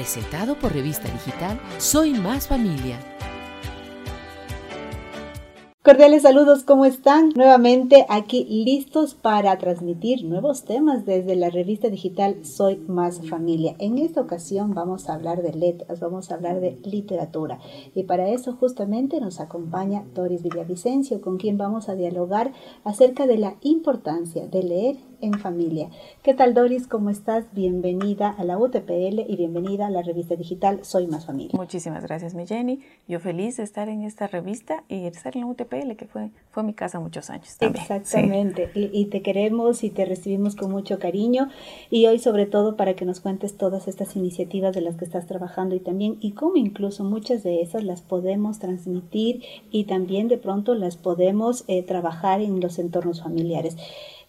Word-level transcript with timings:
presentado 0.00 0.58
por 0.58 0.72
revista 0.72 1.10
digital 1.10 1.60
Soy 1.76 2.14
Más 2.14 2.48
Familia. 2.48 2.98
Cordiales 5.90 6.22
saludos, 6.22 6.62
¿cómo 6.62 6.84
están? 6.84 7.30
Nuevamente 7.34 8.06
aquí 8.08 8.44
listos 8.44 9.14
para 9.14 9.58
transmitir 9.58 10.24
nuevos 10.24 10.62
temas 10.62 11.04
desde 11.04 11.34
la 11.34 11.50
revista 11.50 11.88
digital 11.88 12.44
Soy 12.44 12.76
Más 12.86 13.28
Familia. 13.28 13.74
En 13.80 13.98
esta 13.98 14.20
ocasión 14.20 14.72
vamos 14.72 15.08
a 15.08 15.14
hablar 15.14 15.42
de 15.42 15.52
letras, 15.52 15.98
vamos 15.98 16.30
a 16.30 16.34
hablar 16.34 16.60
de 16.60 16.78
literatura 16.84 17.58
y 17.92 18.04
para 18.04 18.28
eso 18.28 18.52
justamente 18.52 19.20
nos 19.20 19.40
acompaña 19.40 20.04
Doris 20.14 20.44
Villavicencio 20.44 21.20
con 21.20 21.38
quien 21.38 21.58
vamos 21.58 21.88
a 21.88 21.96
dialogar 21.96 22.52
acerca 22.84 23.26
de 23.26 23.38
la 23.38 23.56
importancia 23.62 24.46
de 24.46 24.62
leer 24.62 25.10
en 25.20 25.38
familia. 25.38 25.88
¿Qué 26.22 26.34
tal 26.34 26.54
Doris? 26.54 26.86
¿Cómo 26.86 27.10
estás? 27.10 27.44
Bienvenida 27.52 28.30
a 28.30 28.44
la 28.44 28.58
UTPL 28.58 29.20
y 29.28 29.36
bienvenida 29.36 29.86
a 29.86 29.90
la 29.90 30.02
revista 30.02 30.36
digital 30.36 30.84
Soy 30.84 31.06
Más 31.06 31.26
Familia. 31.26 31.52
Muchísimas 31.54 32.04
gracias, 32.04 32.34
mi 32.34 32.46
Jenny. 32.46 32.80
Yo 33.06 33.20
feliz 33.20 33.56
de 33.56 33.64
estar 33.64 33.88
en 33.88 34.02
esta 34.02 34.26
revista 34.26 34.84
y 34.88 35.04
estar 35.06 35.36
en 35.36 35.42
la 35.42 35.46
UTPL, 35.48 35.79
que 35.96 36.06
fue, 36.06 36.30
fue 36.50 36.62
mi 36.62 36.74
casa 36.74 37.00
muchos 37.00 37.30
años. 37.30 37.56
También. 37.58 37.82
Exactamente. 37.82 38.70
Y, 38.74 38.90
y, 38.92 39.06
te 39.06 39.22
queremos 39.22 39.82
y 39.84 39.90
te 39.90 40.04
recibimos 40.04 40.56
con 40.56 40.70
mucho 40.70 40.98
cariño. 40.98 41.48
Y 41.90 42.06
hoy 42.06 42.18
sobre 42.18 42.46
todo 42.46 42.76
para 42.76 42.94
que 42.94 43.04
nos 43.04 43.20
cuentes 43.20 43.56
todas 43.56 43.88
estas 43.88 44.16
iniciativas 44.16 44.74
de 44.74 44.80
las 44.80 44.96
que 44.96 45.04
estás 45.04 45.26
trabajando 45.26 45.74
y 45.74 45.80
también 45.80 46.16
y 46.20 46.32
cómo 46.32 46.56
incluso 46.56 47.04
muchas 47.04 47.42
de 47.42 47.62
esas 47.62 47.84
las 47.84 48.02
podemos 48.02 48.58
transmitir 48.58 49.42
y 49.70 49.84
también 49.84 50.28
de 50.28 50.38
pronto 50.38 50.74
las 50.74 50.96
podemos 50.96 51.64
eh, 51.68 51.82
trabajar 51.82 52.40
en 52.40 52.60
los 52.60 52.78
entornos 52.78 53.22
familiares. 53.22 53.76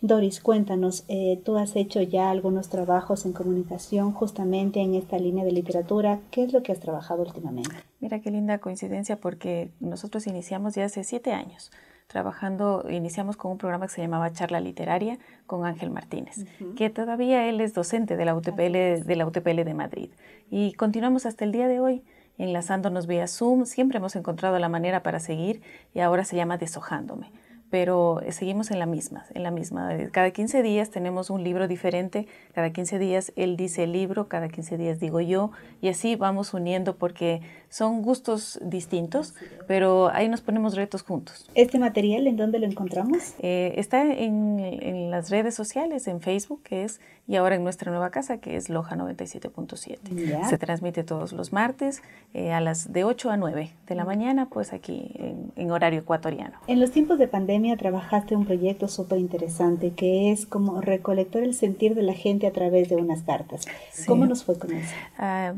Doris, 0.01 0.41
cuéntanos, 0.41 1.03
eh, 1.09 1.39
tú 1.45 1.57
has 1.57 1.75
hecho 1.75 2.01
ya 2.01 2.31
algunos 2.31 2.69
trabajos 2.69 3.25
en 3.25 3.33
comunicación 3.33 4.13
justamente 4.13 4.79
en 4.79 4.95
esta 4.95 5.19
línea 5.19 5.45
de 5.45 5.51
literatura. 5.51 6.21
¿Qué 6.31 6.43
es 6.43 6.53
lo 6.53 6.63
que 6.63 6.71
has 6.71 6.79
trabajado 6.79 7.21
últimamente? 7.21 7.90
Mira 8.01 8.19
qué 8.19 8.31
linda 8.31 8.57
coincidencia 8.57 9.15
porque 9.15 9.71
nosotros 9.79 10.27
iniciamos 10.27 10.75
ya 10.75 10.85
hace 10.85 11.03
siete 11.03 11.31
años 11.31 11.71
trabajando, 12.07 12.85
iniciamos 12.89 13.37
con 13.37 13.51
un 13.51 13.57
programa 13.57 13.87
que 13.87 13.93
se 13.93 14.01
llamaba 14.01 14.33
Charla 14.33 14.59
Literaria 14.59 15.17
con 15.47 15.65
Ángel 15.65 15.91
Martínez, 15.91 16.39
uh 16.39 16.41
-huh. 16.41 16.75
que 16.75 16.89
todavía 16.89 17.47
él 17.47 17.61
es 17.61 17.73
docente 17.73 18.17
de 18.17 18.25
la 18.25 18.35
UTPL 18.35 19.05
de 19.05 19.15
la 19.15 19.25
UTPL 19.25 19.63
de 19.63 19.73
Madrid. 19.73 20.09
Y 20.49 20.73
continuamos 20.73 21.25
hasta 21.25 21.45
el 21.45 21.53
día 21.53 21.69
de 21.69 21.79
hoy 21.79 22.03
enlazándonos 22.37 23.07
vía 23.07 23.27
Zoom. 23.27 23.65
Siempre 23.65 23.99
hemos 23.99 24.15
encontrado 24.17 24.59
la 24.59 24.67
manera 24.67 25.03
para 25.03 25.21
seguir 25.21 25.61
y 25.93 25.99
ahora 25.99 26.25
se 26.25 26.35
llama 26.35 26.57
Deshojándome 26.57 27.31
pero 27.71 28.19
seguimos 28.31 28.69
en 28.69 28.79
la 28.79 28.85
misma, 28.85 29.25
en 29.33 29.43
la 29.43 29.49
misma. 29.49 29.89
Cada 30.11 30.31
15 30.31 30.61
días 30.61 30.91
tenemos 30.91 31.29
un 31.29 31.41
libro 31.41 31.69
diferente, 31.69 32.27
cada 32.53 32.71
15 32.71 32.99
días 32.99 33.31
él 33.37 33.55
dice 33.55 33.85
el 33.85 33.93
libro, 33.93 34.27
cada 34.27 34.49
15 34.49 34.77
días 34.77 34.99
digo 34.99 35.21
yo, 35.21 35.51
y 35.81 35.87
así 35.87 36.17
vamos 36.17 36.53
uniendo 36.53 36.97
porque 36.97 37.41
son 37.71 38.01
gustos 38.01 38.59
distintos, 38.61 39.33
pero 39.65 40.09
ahí 40.13 40.27
nos 40.27 40.41
ponemos 40.41 40.75
retos 40.75 41.03
juntos. 41.03 41.49
¿Este 41.55 41.79
material 41.79 42.27
en 42.27 42.35
dónde 42.35 42.59
lo 42.59 42.65
encontramos? 42.65 43.33
Eh, 43.39 43.73
está 43.77 44.03
en, 44.03 44.59
en, 44.59 45.09
las 45.09 45.29
redes 45.29 45.55
sociales, 45.55 46.07
en 46.07 46.19
Facebook, 46.19 46.63
que 46.63 46.83
es, 46.83 46.99
y 47.29 47.37
ahora 47.37 47.55
en 47.55 47.63
nuestra 47.63 47.89
nueva 47.89 48.09
casa, 48.09 48.39
que 48.39 48.57
es 48.57 48.69
Loja 48.69 48.97
97.7. 48.97 50.49
Se 50.49 50.57
transmite 50.57 51.05
todos 51.05 51.31
los 51.31 51.53
martes 51.53 52.01
eh, 52.33 52.51
a 52.51 52.59
las 52.59 52.91
de 52.91 53.05
8 53.05 53.31
a 53.31 53.37
9 53.37 53.71
de 53.87 53.95
la 53.95 54.03
mañana, 54.03 54.49
pues 54.49 54.73
aquí 54.73 55.13
en, 55.15 55.53
en 55.55 55.71
horario 55.71 56.01
ecuatoriano. 56.01 56.57
En 56.67 56.81
los 56.81 56.91
tiempos 56.91 57.19
de 57.19 57.29
pandemia, 57.29 57.77
trabajaste 57.77 58.35
un 58.35 58.45
proyecto 58.45 58.89
súper 58.89 59.19
interesante 59.19 59.91
que 59.91 60.33
es 60.33 60.45
como 60.45 60.81
recolectar 60.81 61.41
el 61.43 61.53
sentir 61.53 61.95
de 61.95 62.03
la 62.03 62.13
gente 62.13 62.47
a 62.47 62.51
través 62.51 62.89
de 62.89 62.97
unas 62.97 63.21
cartas. 63.21 63.61
Sí. 63.93 64.05
¿Cómo 64.07 64.25
nos 64.25 64.43
fue 64.43 64.59
con 64.59 64.73
eso? 64.73 64.93
Uh, 65.17 65.57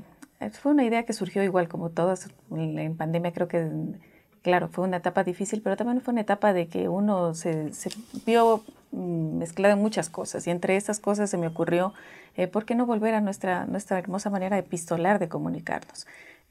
fue 0.51 0.71
una 0.71 0.83
idea 0.83 1.03
que 1.03 1.13
surgió 1.13 1.43
igual 1.43 1.67
como 1.67 1.89
todas 1.89 2.29
en 2.51 2.95
pandemia, 2.95 3.31
creo 3.33 3.47
que, 3.47 3.69
claro, 4.41 4.67
fue 4.69 4.83
una 4.83 4.97
etapa 4.97 5.23
difícil, 5.23 5.61
pero 5.61 5.77
también 5.77 6.01
fue 6.01 6.11
una 6.11 6.21
etapa 6.21 6.53
de 6.53 6.67
que 6.67 6.89
uno 6.89 7.33
se, 7.33 7.73
se 7.73 7.89
vio 8.25 8.63
mezclado 8.91 9.73
en 9.73 9.81
muchas 9.81 10.09
cosas 10.09 10.45
y 10.45 10.51
entre 10.51 10.75
estas 10.75 10.99
cosas 10.99 11.29
se 11.29 11.37
me 11.37 11.47
ocurrió, 11.47 11.93
eh, 12.35 12.47
¿por 12.47 12.65
qué 12.65 12.75
no 12.75 12.85
volver 12.85 13.15
a 13.15 13.21
nuestra, 13.21 13.65
nuestra 13.65 13.97
hermosa 13.97 14.29
manera 14.29 14.57
epistolar 14.57 15.19
de 15.19 15.29
comunicarnos? 15.29 16.05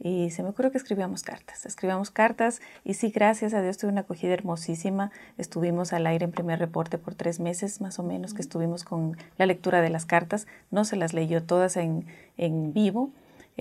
y 0.04 0.30
se 0.30 0.42
me 0.42 0.48
ocurrió 0.48 0.72
que 0.72 0.78
escribíamos 0.78 1.22
cartas. 1.22 1.64
Escribíamos 1.64 2.10
cartas 2.10 2.60
y 2.84 2.94
sí, 2.94 3.10
gracias 3.10 3.54
a 3.54 3.62
Dios 3.62 3.78
tuve 3.78 3.92
una 3.92 4.00
acogida 4.00 4.34
hermosísima. 4.34 5.12
Estuvimos 5.38 5.92
al 5.92 6.06
aire 6.08 6.24
en 6.24 6.32
primer 6.32 6.58
reporte 6.58 6.98
por 6.98 7.14
tres 7.14 7.38
meses 7.38 7.80
más 7.80 8.00
o 8.00 8.02
menos 8.02 8.34
que 8.34 8.42
estuvimos 8.42 8.82
con 8.82 9.16
la 9.38 9.46
lectura 9.46 9.80
de 9.80 9.90
las 9.90 10.04
cartas. 10.04 10.48
No 10.72 10.84
se 10.84 10.96
las 10.96 11.14
leyó 11.14 11.44
todas 11.44 11.76
en, 11.76 12.06
en 12.36 12.72
vivo, 12.72 13.10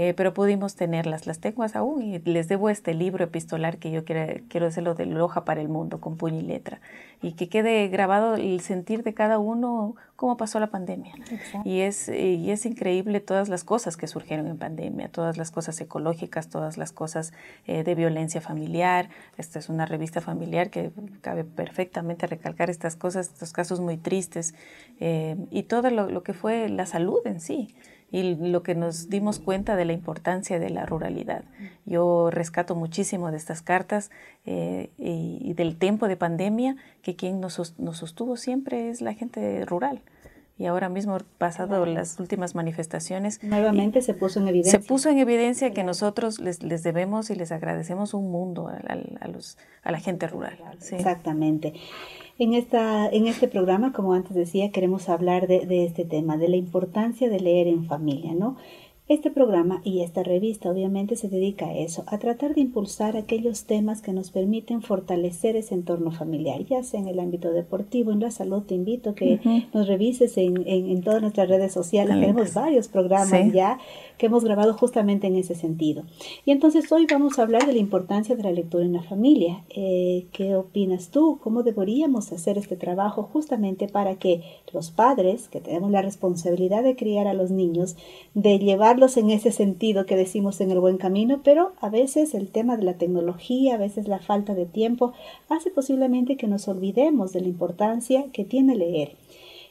eh, 0.01 0.15
pero 0.15 0.33
pudimos 0.33 0.73
tenerlas. 0.73 1.27
Las 1.27 1.37
tengo 1.37 1.63
aún 1.75 2.01
y 2.01 2.17
les 2.17 2.47
debo 2.47 2.71
este 2.71 2.95
libro 2.95 3.23
epistolar 3.23 3.77
que 3.77 3.91
yo 3.91 4.03
quiero, 4.03 4.41
quiero 4.49 4.65
hacerlo 4.65 4.95
de 4.95 5.05
Loja 5.05 5.45
para 5.45 5.61
el 5.61 5.69
Mundo, 5.69 6.01
con 6.01 6.17
puño 6.17 6.39
y 6.39 6.41
letra, 6.41 6.81
y 7.21 7.33
que 7.33 7.49
quede 7.49 7.87
grabado 7.87 8.33
el 8.33 8.61
sentir 8.61 9.03
de 9.03 9.13
cada 9.13 9.37
uno 9.37 9.95
cómo 10.15 10.37
pasó 10.37 10.59
la 10.59 10.71
pandemia. 10.71 11.13
Y 11.63 11.81
es, 11.81 12.09
y 12.09 12.49
es 12.49 12.65
increíble 12.65 13.19
todas 13.19 13.47
las 13.47 13.63
cosas 13.63 13.95
que 13.95 14.07
surgieron 14.07 14.47
en 14.47 14.57
pandemia, 14.57 15.07
todas 15.09 15.37
las 15.37 15.51
cosas 15.51 15.79
ecológicas, 15.79 16.49
todas 16.49 16.79
las 16.79 16.91
cosas 16.91 17.31
eh, 17.67 17.83
de 17.83 17.93
violencia 17.93 18.41
familiar. 18.41 19.07
Esta 19.37 19.59
es 19.59 19.69
una 19.69 19.85
revista 19.85 20.19
familiar 20.19 20.71
que 20.71 20.89
cabe 21.21 21.43
perfectamente 21.43 22.25
recalcar 22.25 22.71
estas 22.71 22.95
cosas, 22.95 23.27
estos 23.27 23.53
casos 23.53 23.79
muy 23.79 23.97
tristes, 23.97 24.55
eh, 24.99 25.37
y 25.51 25.61
todo 25.63 25.91
lo, 25.91 26.09
lo 26.09 26.23
que 26.23 26.33
fue 26.33 26.69
la 26.69 26.87
salud 26.87 27.19
en 27.25 27.39
sí 27.39 27.75
y 28.11 28.35
lo 28.35 28.61
que 28.61 28.75
nos 28.75 29.09
dimos 29.09 29.39
cuenta 29.39 29.75
de 29.75 29.85
la 29.85 29.93
importancia 29.93 30.59
de 30.59 30.69
la 30.69 30.85
ruralidad. 30.85 31.43
Yo 31.85 32.29
rescato 32.29 32.75
muchísimo 32.75 33.31
de 33.31 33.37
estas 33.37 33.61
cartas 33.61 34.11
eh, 34.45 34.89
y, 34.97 35.39
y, 35.41 35.53
del 35.53 35.77
tiempo 35.77 36.07
de 36.07 36.17
pandemia 36.17 36.75
que 37.01 37.15
quien 37.15 37.39
nos, 37.39 37.79
nos, 37.79 37.97
sostuvo 37.97 38.35
siempre 38.35 38.89
es 38.89 39.01
la 39.01 39.13
gente 39.13 39.65
rural. 39.65 40.01
Y 40.57 40.67
ahora 40.67 40.89
mismo, 40.89 41.17
pasado 41.39 41.87
las 41.87 42.19
últimas 42.19 42.53
manifestaciones... 42.53 43.41
Nuevamente 43.41 44.03
se 44.03 44.13
puso 44.13 44.39
en 44.39 44.49
evidencia. 44.49 44.79
Se 44.79 44.85
puso 44.85 45.09
en 45.09 45.17
evidencia 45.17 45.71
que 45.71 45.83
nosotros 45.83 46.39
les, 46.39 46.61
les 46.61 46.83
debemos 46.83 47.31
y 47.31 47.35
les 47.35 47.51
agradecemos 47.51 48.13
un 48.13 48.29
mundo 48.29 48.67
a, 48.67 48.73
a, 48.73 48.97
a 49.21 49.27
los, 49.27 49.57
a 49.81 49.91
la 49.91 49.99
gente 49.99 50.27
rural. 50.27 50.59
Sí. 50.77 50.95
Exactamente. 50.95 51.73
En, 52.41 52.55
esta, 52.55 53.07
en 53.07 53.27
este 53.27 53.47
programa, 53.47 53.93
como 53.93 54.15
antes 54.15 54.33
decía, 54.33 54.71
queremos 54.71 55.09
hablar 55.09 55.45
de, 55.45 55.67
de, 55.67 55.85
este 55.85 56.05
tema, 56.05 56.37
de 56.37 56.49
la 56.49 56.55
importancia 56.55 57.29
de 57.29 57.39
leer 57.39 57.67
en 57.67 57.85
familia, 57.85 58.33
¿no? 58.33 58.57
Este 59.11 59.29
programa 59.29 59.81
y 59.83 60.03
esta 60.03 60.23
revista 60.23 60.71
obviamente 60.71 61.17
se 61.17 61.27
dedica 61.27 61.65
a 61.65 61.77
eso, 61.77 62.05
a 62.07 62.17
tratar 62.17 62.55
de 62.55 62.61
impulsar 62.61 63.17
aquellos 63.17 63.65
temas 63.65 64.01
que 64.01 64.13
nos 64.13 64.31
permiten 64.31 64.81
fortalecer 64.81 65.57
ese 65.57 65.75
entorno 65.75 66.11
familiar, 66.11 66.63
ya 66.63 66.81
sea 66.81 67.01
en 67.01 67.09
el 67.09 67.19
ámbito 67.19 67.51
deportivo, 67.51 68.13
en 68.13 68.21
la 68.21 68.31
salud. 68.31 68.63
Te 68.63 68.73
invito 68.73 69.09
a 69.09 69.15
que 69.15 69.33
uh 69.33 69.37
-huh. 69.37 69.65
nos 69.73 69.89
revises 69.89 70.37
en, 70.37 70.65
en, 70.65 70.89
en, 70.89 71.01
todas 71.01 71.21
nuestras 71.21 71.49
redes 71.49 71.73
sociales. 71.73 72.17
Tenemos 72.21 72.53
varios 72.53 72.87
programas 72.87 73.47
sí. 73.47 73.51
ya 73.51 73.79
que 74.17 74.27
hemos 74.27 74.45
grabado 74.45 74.75
justamente 74.75 75.27
en 75.27 75.35
ese 75.35 75.55
sentido. 75.55 76.03
Y 76.45 76.51
entonces 76.51 76.89
hoy 76.89 77.05
vamos 77.11 77.37
a 77.37 77.41
hablar 77.41 77.65
de 77.65 77.73
la 77.73 77.79
importancia 77.79 78.37
de 78.37 78.43
la 78.43 78.51
lectura 78.53 78.85
en 78.85 78.93
la 78.93 79.03
familia. 79.03 79.65
Eh, 79.75 80.27
¿Qué 80.31 80.55
opinas 80.55 81.09
tú? 81.09 81.37
¿Cómo 81.43 81.63
deberíamos 81.63 82.31
hacer 82.31 82.57
este 82.57 82.77
trabajo 82.77 83.23
justamente 83.23 83.89
para 83.89 84.15
que 84.15 84.41
los 84.71 84.89
padres, 84.89 85.49
que 85.49 85.59
tenemos 85.59 85.91
la 85.91 86.01
responsabilidad 86.01 86.81
de 86.81 86.95
criar 86.95 87.27
a 87.27 87.33
los 87.33 87.51
niños, 87.51 87.97
de 88.35 88.57
llevar 88.57 89.00
en 89.01 89.31
ese 89.31 89.51
sentido 89.51 90.05
que 90.05 90.15
decimos 90.15 90.61
en 90.61 90.69
el 90.69 90.79
buen 90.79 90.97
camino, 90.97 91.41
pero 91.43 91.73
a 91.81 91.89
veces 91.89 92.33
el 92.35 92.49
tema 92.49 92.77
de 92.77 92.83
la 92.83 92.93
tecnología, 92.93 93.75
a 93.75 93.77
veces 93.77 94.07
la 94.07 94.19
falta 94.19 94.53
de 94.53 94.65
tiempo, 94.65 95.13
hace 95.49 95.71
posiblemente 95.71 96.37
que 96.37 96.47
nos 96.47 96.67
olvidemos 96.67 97.33
de 97.33 97.41
la 97.41 97.47
importancia 97.47 98.25
que 98.31 98.45
tiene 98.45 98.75
leer 98.75 99.15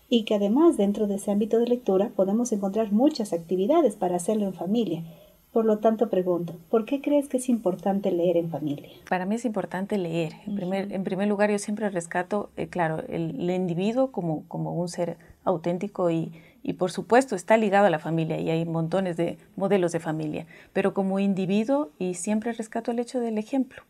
y 0.09 0.25
que 0.25 0.35
además 0.35 0.77
dentro 0.77 1.07
de 1.07 1.15
ese 1.15 1.31
ámbito 1.31 1.59
de 1.59 1.67
lectura 1.67 2.11
podemos 2.17 2.51
encontrar 2.53 2.93
muchas 2.93 3.33
actividades 3.33 3.95
para 3.95 4.17
hacerlo 4.17 4.47
en 4.47 4.55
familia. 4.55 5.05
Por 5.53 5.65
lo 5.65 5.79
tanto, 5.79 6.11
pregunto, 6.11 6.55
¿por 6.69 6.85
qué 6.85 7.01
crees 7.01 7.29
que 7.29 7.39
es 7.39 7.49
importante 7.49 8.11
leer 8.11 8.37
en 8.37 8.51
familia? 8.51 8.89
Para 9.09 9.27
mí 9.27 9.37
es 9.37 9.45
importante 9.45 9.99
leer. 9.99 10.35
En, 10.47 10.55
primer, 10.55 10.93
en 10.93 11.03
primer 11.03 11.29
lugar, 11.29 11.51
yo 11.51 11.59
siempre 11.59 11.89
rescato, 11.91 12.51
eh, 12.57 12.69
claro, 12.69 13.03
el, 13.09 13.41
el, 13.41 13.51
individuo 13.51 14.13
como, 14.13 14.45
como 14.47 14.75
un 14.75 14.89
ser 14.89 15.17
auténtico 15.45 16.11
y, 16.11 16.33
y 16.63 16.75
por 16.75 16.91
supuesto 16.91 17.37
está 17.37 17.57
ligado 17.57 17.87
a 17.87 17.91
la 17.91 17.99
familia 17.99 18.39
y 18.39 18.51
hay 18.51 18.65
montones 18.65 19.17
de 19.17 19.39
modelos 19.57 19.93
de 19.93 20.01
familia, 20.01 20.47
pero 20.73 20.95
como 20.95 21.19
individuo 21.19 21.91
y 21.99 22.15
siempre 22.15 22.53
rescato 22.53 22.91
el 22.91 22.99
hecho 22.99 23.21
del 23.21 23.39
ejemplo. 23.39 23.83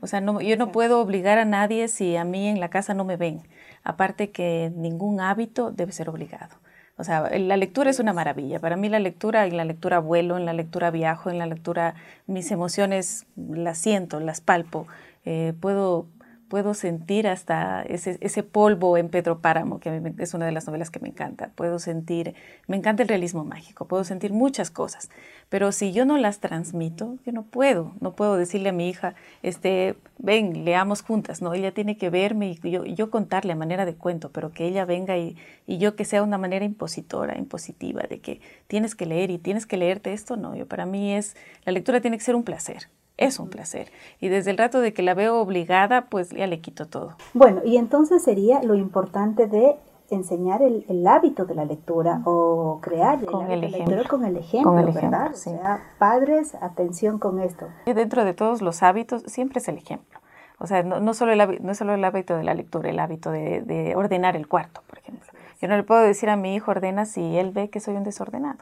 O 0.00 0.06
sea, 0.06 0.20
no, 0.20 0.40
yo 0.40 0.56
no 0.56 0.72
puedo 0.72 1.00
obligar 1.00 1.38
a 1.38 1.44
nadie 1.44 1.88
si 1.88 2.16
a 2.16 2.24
mí 2.24 2.48
en 2.48 2.60
la 2.60 2.68
casa 2.68 2.94
no 2.94 3.04
me 3.04 3.16
ven. 3.16 3.42
Aparte 3.82 4.30
que 4.30 4.72
ningún 4.74 5.20
hábito 5.20 5.70
debe 5.70 5.92
ser 5.92 6.10
obligado. 6.10 6.56
O 6.96 7.04
sea, 7.04 7.28
la 7.38 7.56
lectura 7.56 7.90
es 7.90 7.98
una 7.98 8.12
maravilla. 8.12 8.60
Para 8.60 8.76
mí 8.76 8.88
la 8.88 9.00
lectura, 9.00 9.46
en 9.46 9.56
la 9.56 9.64
lectura 9.64 9.98
vuelo, 9.98 10.36
en 10.36 10.44
la 10.44 10.52
lectura 10.52 10.90
viajo, 10.90 11.30
en 11.30 11.38
la 11.38 11.46
lectura 11.46 11.94
mis 12.26 12.50
emociones 12.50 13.26
las 13.36 13.78
siento, 13.78 14.20
las 14.20 14.40
palpo. 14.40 14.86
Eh, 15.24 15.54
puedo 15.58 16.06
puedo 16.54 16.72
sentir 16.74 17.26
hasta 17.26 17.82
ese, 17.82 18.16
ese, 18.20 18.44
polvo 18.44 18.96
en 18.96 19.08
Pedro 19.08 19.40
Páramo, 19.40 19.80
que 19.80 20.14
es 20.18 20.34
una 20.34 20.46
de 20.46 20.52
las 20.52 20.68
novelas 20.68 20.88
que 20.88 21.00
me 21.00 21.08
encanta. 21.08 21.50
Puedo 21.56 21.80
sentir, 21.80 22.36
me 22.68 22.76
encanta 22.76 23.02
el 23.02 23.08
realismo 23.08 23.44
mágico, 23.44 23.88
puedo 23.88 24.04
sentir 24.04 24.32
muchas 24.32 24.70
cosas, 24.70 25.10
pero 25.48 25.72
si 25.72 25.90
yo 25.90 26.04
no 26.04 26.16
las 26.16 26.38
transmito, 26.38 27.16
yo 27.26 27.32
no 27.32 27.42
puedo, 27.42 27.94
no 27.98 28.12
puedo 28.12 28.36
decirle 28.36 28.68
a 28.68 28.72
mi 28.72 28.88
hija, 28.88 29.16
este, 29.42 29.96
ven, 30.18 30.64
leamos 30.64 31.02
juntas, 31.02 31.42
no, 31.42 31.54
ella 31.54 31.74
tiene 31.74 31.98
que 31.98 32.08
verme 32.08 32.56
y 32.62 32.70
yo, 32.70 32.84
yo 32.84 33.10
contarle 33.10 33.52
a 33.52 33.56
manera 33.56 33.84
de 33.84 33.96
cuento, 33.96 34.30
pero 34.30 34.52
que 34.52 34.64
ella 34.68 34.84
venga 34.84 35.18
y, 35.18 35.36
y, 35.66 35.78
yo 35.78 35.96
que 35.96 36.04
sea 36.04 36.22
una 36.22 36.38
manera 36.38 36.64
impositora, 36.64 37.36
impositiva, 37.36 38.02
de 38.02 38.20
que 38.20 38.40
tienes 38.68 38.94
que 38.94 39.06
leer 39.06 39.32
y 39.32 39.38
tienes 39.38 39.66
que 39.66 39.76
leerte 39.76 40.12
esto, 40.12 40.36
no, 40.36 40.54
yo 40.54 40.68
para 40.68 40.86
mí 40.86 41.14
es, 41.14 41.34
la 41.64 41.72
lectura 41.72 42.00
tiene 42.00 42.16
que 42.16 42.22
ser 42.22 42.36
un 42.36 42.44
placer, 42.44 42.86
es 43.16 43.38
un 43.38 43.48
placer. 43.48 43.90
Y 44.20 44.28
desde 44.28 44.50
el 44.50 44.58
rato 44.58 44.80
de 44.80 44.92
que 44.92 45.02
la 45.02 45.14
veo 45.14 45.38
obligada, 45.40 46.06
pues 46.06 46.30
ya 46.30 46.46
le 46.46 46.60
quito 46.60 46.86
todo. 46.86 47.16
Bueno, 47.32 47.60
y 47.64 47.76
entonces 47.76 48.22
sería 48.22 48.62
lo 48.62 48.74
importante 48.74 49.46
de 49.46 49.76
enseñar 50.10 50.62
el, 50.62 51.06
hábito 51.06 51.44
de 51.44 51.54
la 51.54 51.64
lectura 51.64 52.20
o 52.24 52.78
crear 52.82 53.24
con 53.24 53.50
el, 53.50 53.64
ejemplo. 53.64 54.02
con 54.08 54.24
el 54.24 54.36
ejemplo, 54.36 54.74
¿verdad? 54.74 55.32
O 55.32 55.36
sea, 55.36 55.82
padres, 55.98 56.54
atención 56.60 57.18
con 57.18 57.40
esto. 57.40 57.66
Y 57.86 57.92
dentro 57.92 58.24
de 58.24 58.34
todos 58.34 58.62
los 58.62 58.82
hábitos 58.82 59.22
siempre 59.26 59.58
es 59.58 59.68
el 59.68 59.78
ejemplo. 59.78 60.20
O 60.58 60.66
sea, 60.66 60.82
no, 60.82 61.14
solo, 61.14 61.32
el, 61.32 61.62
no 61.64 61.72
es 61.72 61.78
solo 61.78 61.94
el 61.94 62.04
hábito 62.04 62.36
de 62.36 62.44
la 62.44 62.54
lectura, 62.54 62.88
el 62.88 62.98
hábito 62.98 63.30
de, 63.30 63.62
de 63.62 63.96
ordenar 63.96 64.36
el 64.36 64.46
cuarto, 64.46 64.82
por 64.86 64.98
ejemplo. 64.98 65.32
Yo 65.60 65.68
no 65.68 65.76
le 65.76 65.82
puedo 65.82 66.00
decir 66.02 66.30
a 66.30 66.36
mi 66.36 66.54
hijo 66.54 66.70
ordena 66.70 67.06
si 67.06 67.36
él 67.36 67.50
ve 67.50 67.70
que 67.70 67.80
soy 67.80 67.96
un 67.96 68.04
desordenado. 68.04 68.58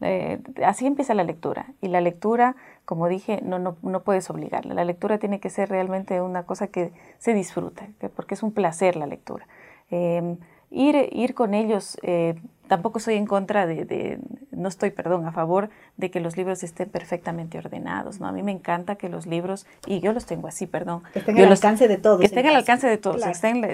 Eh, 0.00 0.40
así 0.64 0.86
empieza 0.86 1.14
la 1.14 1.24
lectura. 1.24 1.66
Y 1.80 1.88
la 1.88 2.00
lectura, 2.00 2.56
como 2.84 3.08
dije, 3.08 3.40
no, 3.42 3.58
no, 3.58 3.76
no, 3.82 4.02
puedes 4.02 4.28
obligarla. 4.30 4.74
La 4.74 4.84
lectura 4.84 5.18
tiene 5.18 5.40
que 5.40 5.50
ser 5.50 5.68
realmente 5.68 6.20
una 6.20 6.44
cosa 6.44 6.68
que 6.68 6.92
se 7.18 7.34
disfruta, 7.34 7.88
porque 8.14 8.34
es 8.34 8.42
un 8.42 8.52
placer 8.52 8.96
la 8.96 9.06
lectura. 9.06 9.46
Eh, 9.90 10.36
ir, 10.70 11.08
ir 11.12 11.34
con 11.34 11.54
ellos 11.54 11.98
eh, 12.02 12.34
tampoco 12.68 12.98
soy 12.98 13.14
en 13.14 13.26
contra 13.26 13.66
de, 13.66 14.18
no 14.50 14.68
estoy, 14.68 14.90
perdón, 14.90 15.26
a 15.26 15.32
favor 15.32 15.70
de 15.96 16.10
que 16.10 16.20
los 16.20 16.36
libros 16.36 16.62
estén 16.62 16.88
perfectamente 16.88 17.58
ordenados, 17.58 18.20
¿no? 18.20 18.26
A 18.26 18.32
mí 18.32 18.42
me 18.42 18.52
encanta 18.52 18.96
que 18.96 19.08
los 19.08 19.26
libros, 19.26 19.66
y 19.86 20.00
yo 20.00 20.12
los 20.12 20.26
tengo 20.26 20.48
así, 20.48 20.66
perdón. 20.66 21.02
Que 21.12 21.20
estén 21.20 21.38
al 21.38 21.50
alcance 21.50 21.88
de 21.88 21.96
todos. 21.96 22.20
Que 22.20 22.26
estén 22.26 22.46
al 22.46 22.56
alcance 22.56 22.88
de 22.88 22.98
todos, 22.98 23.22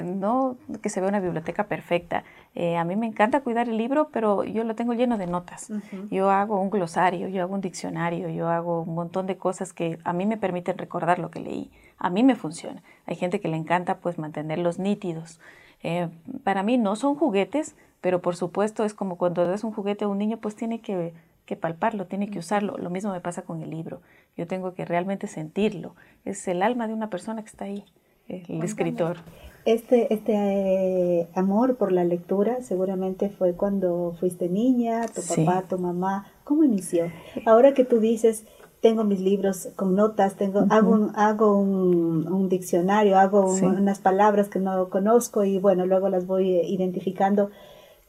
no 0.04 0.56
que 0.82 0.88
se 0.88 1.00
vea 1.00 1.08
una 1.08 1.20
biblioteca 1.20 1.64
perfecta. 1.64 2.25
Eh, 2.54 2.76
a 2.76 2.84
mí 2.84 2.96
me 2.96 3.06
encanta 3.06 3.40
cuidar 3.40 3.69
el 3.69 3.78
libro, 3.78 4.10
pero 4.12 4.44
yo 4.44 4.62
lo 4.64 4.75
tengo 4.75 4.93
lleno 4.93 5.16
de 5.16 5.26
notas. 5.26 5.70
Yo 6.10 6.31
hago 6.31 6.60
un 6.60 6.69
glosario, 6.69 7.28
yo 7.28 7.43
hago 7.43 7.54
un 7.54 7.62
diccionario, 7.62 8.28
yo 8.28 8.49
hago 8.49 8.82
un 8.82 8.94
montón 8.94 9.26
de 9.26 9.37
cosas 9.37 9.72
que 9.72 9.99
a 10.04 10.12
mí 10.12 10.26
me 10.26 10.37
permiten 10.37 10.76
recordar 10.76 11.19
lo 11.19 11.31
que 11.31 11.40
leí. 11.40 11.70
A 11.96 12.10
mí 12.10 12.22
me 12.22 12.34
funciona. 12.34 12.82
Hay 13.06 13.16
gente 13.16 13.40
que 13.40 13.49
le 13.49 13.56
encanta 13.56 13.99
pues 13.99 14.19
mantenerlos 14.19 14.78
nítidos. 14.78 15.40
Eh, 15.82 16.08
para 16.44 16.62
mí 16.62 16.76
no 16.76 16.94
son 16.94 17.14
juguetes, 17.14 17.75
pero 18.02 18.20
por 18.20 18.37
supuesto 18.37 18.84
es 18.84 18.93
como 18.93 19.16
cuando 19.16 19.46
das 19.46 19.64
un 19.64 19.72
juguete 19.72 20.04
a 20.04 20.08
un 20.08 20.19
niño, 20.19 20.37
pues 20.37 20.54
tiene 20.54 20.81
que, 20.81 21.14
palparlo, 21.58 22.06
tiene 22.06 22.31
que 22.31 22.38
usarlo. 22.38 22.76
Lo 22.76 22.90
mismo 22.90 23.12
me 23.12 23.20
pasa 23.20 23.43
con 23.43 23.62
el 23.62 23.70
libro. 23.70 24.02
Yo 24.37 24.46
tengo 24.46 24.75
que 24.75 24.84
realmente 24.84 25.26
sentirlo. 25.26 25.94
Es 26.25 26.46
el 26.49 26.62
alma 26.62 26.87
de 26.87 26.94
una 26.94 27.08
persona 27.08 27.43
que 27.43 27.49
está 27.49 27.64
ahí, 27.64 27.84
el 28.28 28.62
escritor. 28.62 29.19
Este, 29.64 30.12
este 30.12 30.32
eh, 30.35 31.29
amor 31.35 31.76
por 31.76 31.93
la 31.93 32.03
lectura 32.05 32.62
seguramente 32.62 33.31
fue 33.31 33.55
cuando 33.55 34.14
fuiste 34.19 34.49
niña, 34.49 35.06
tu 35.06 35.23
papá, 35.23 35.64
tu 35.69 35.79
mamá. 35.79 36.26
¿Cómo 36.43 36.64
inició? 36.64 37.06
Ahora 37.47 37.73
que 37.73 37.85
tú 37.85 38.00
dices, 38.00 38.44
tengo 38.81 39.05
mis 39.05 39.20
libros 39.20 39.69
con 39.76 39.94
notas, 39.94 40.35
tengo, 40.35 40.67
hago, 40.69 40.91
un, 40.91 41.12
hago 41.14 41.56
un, 41.56 42.49
diccionario, 42.49 43.17
hago 43.17 43.55
unas 43.55 44.00
palabras 44.00 44.49
que 44.49 44.59
no 44.59 44.88
conozco 44.88 45.44
y 45.44 45.59
bueno, 45.59 45.87
luego 45.87 46.09
las 46.09 46.26
voy 46.26 46.56
identificando. 46.56 47.50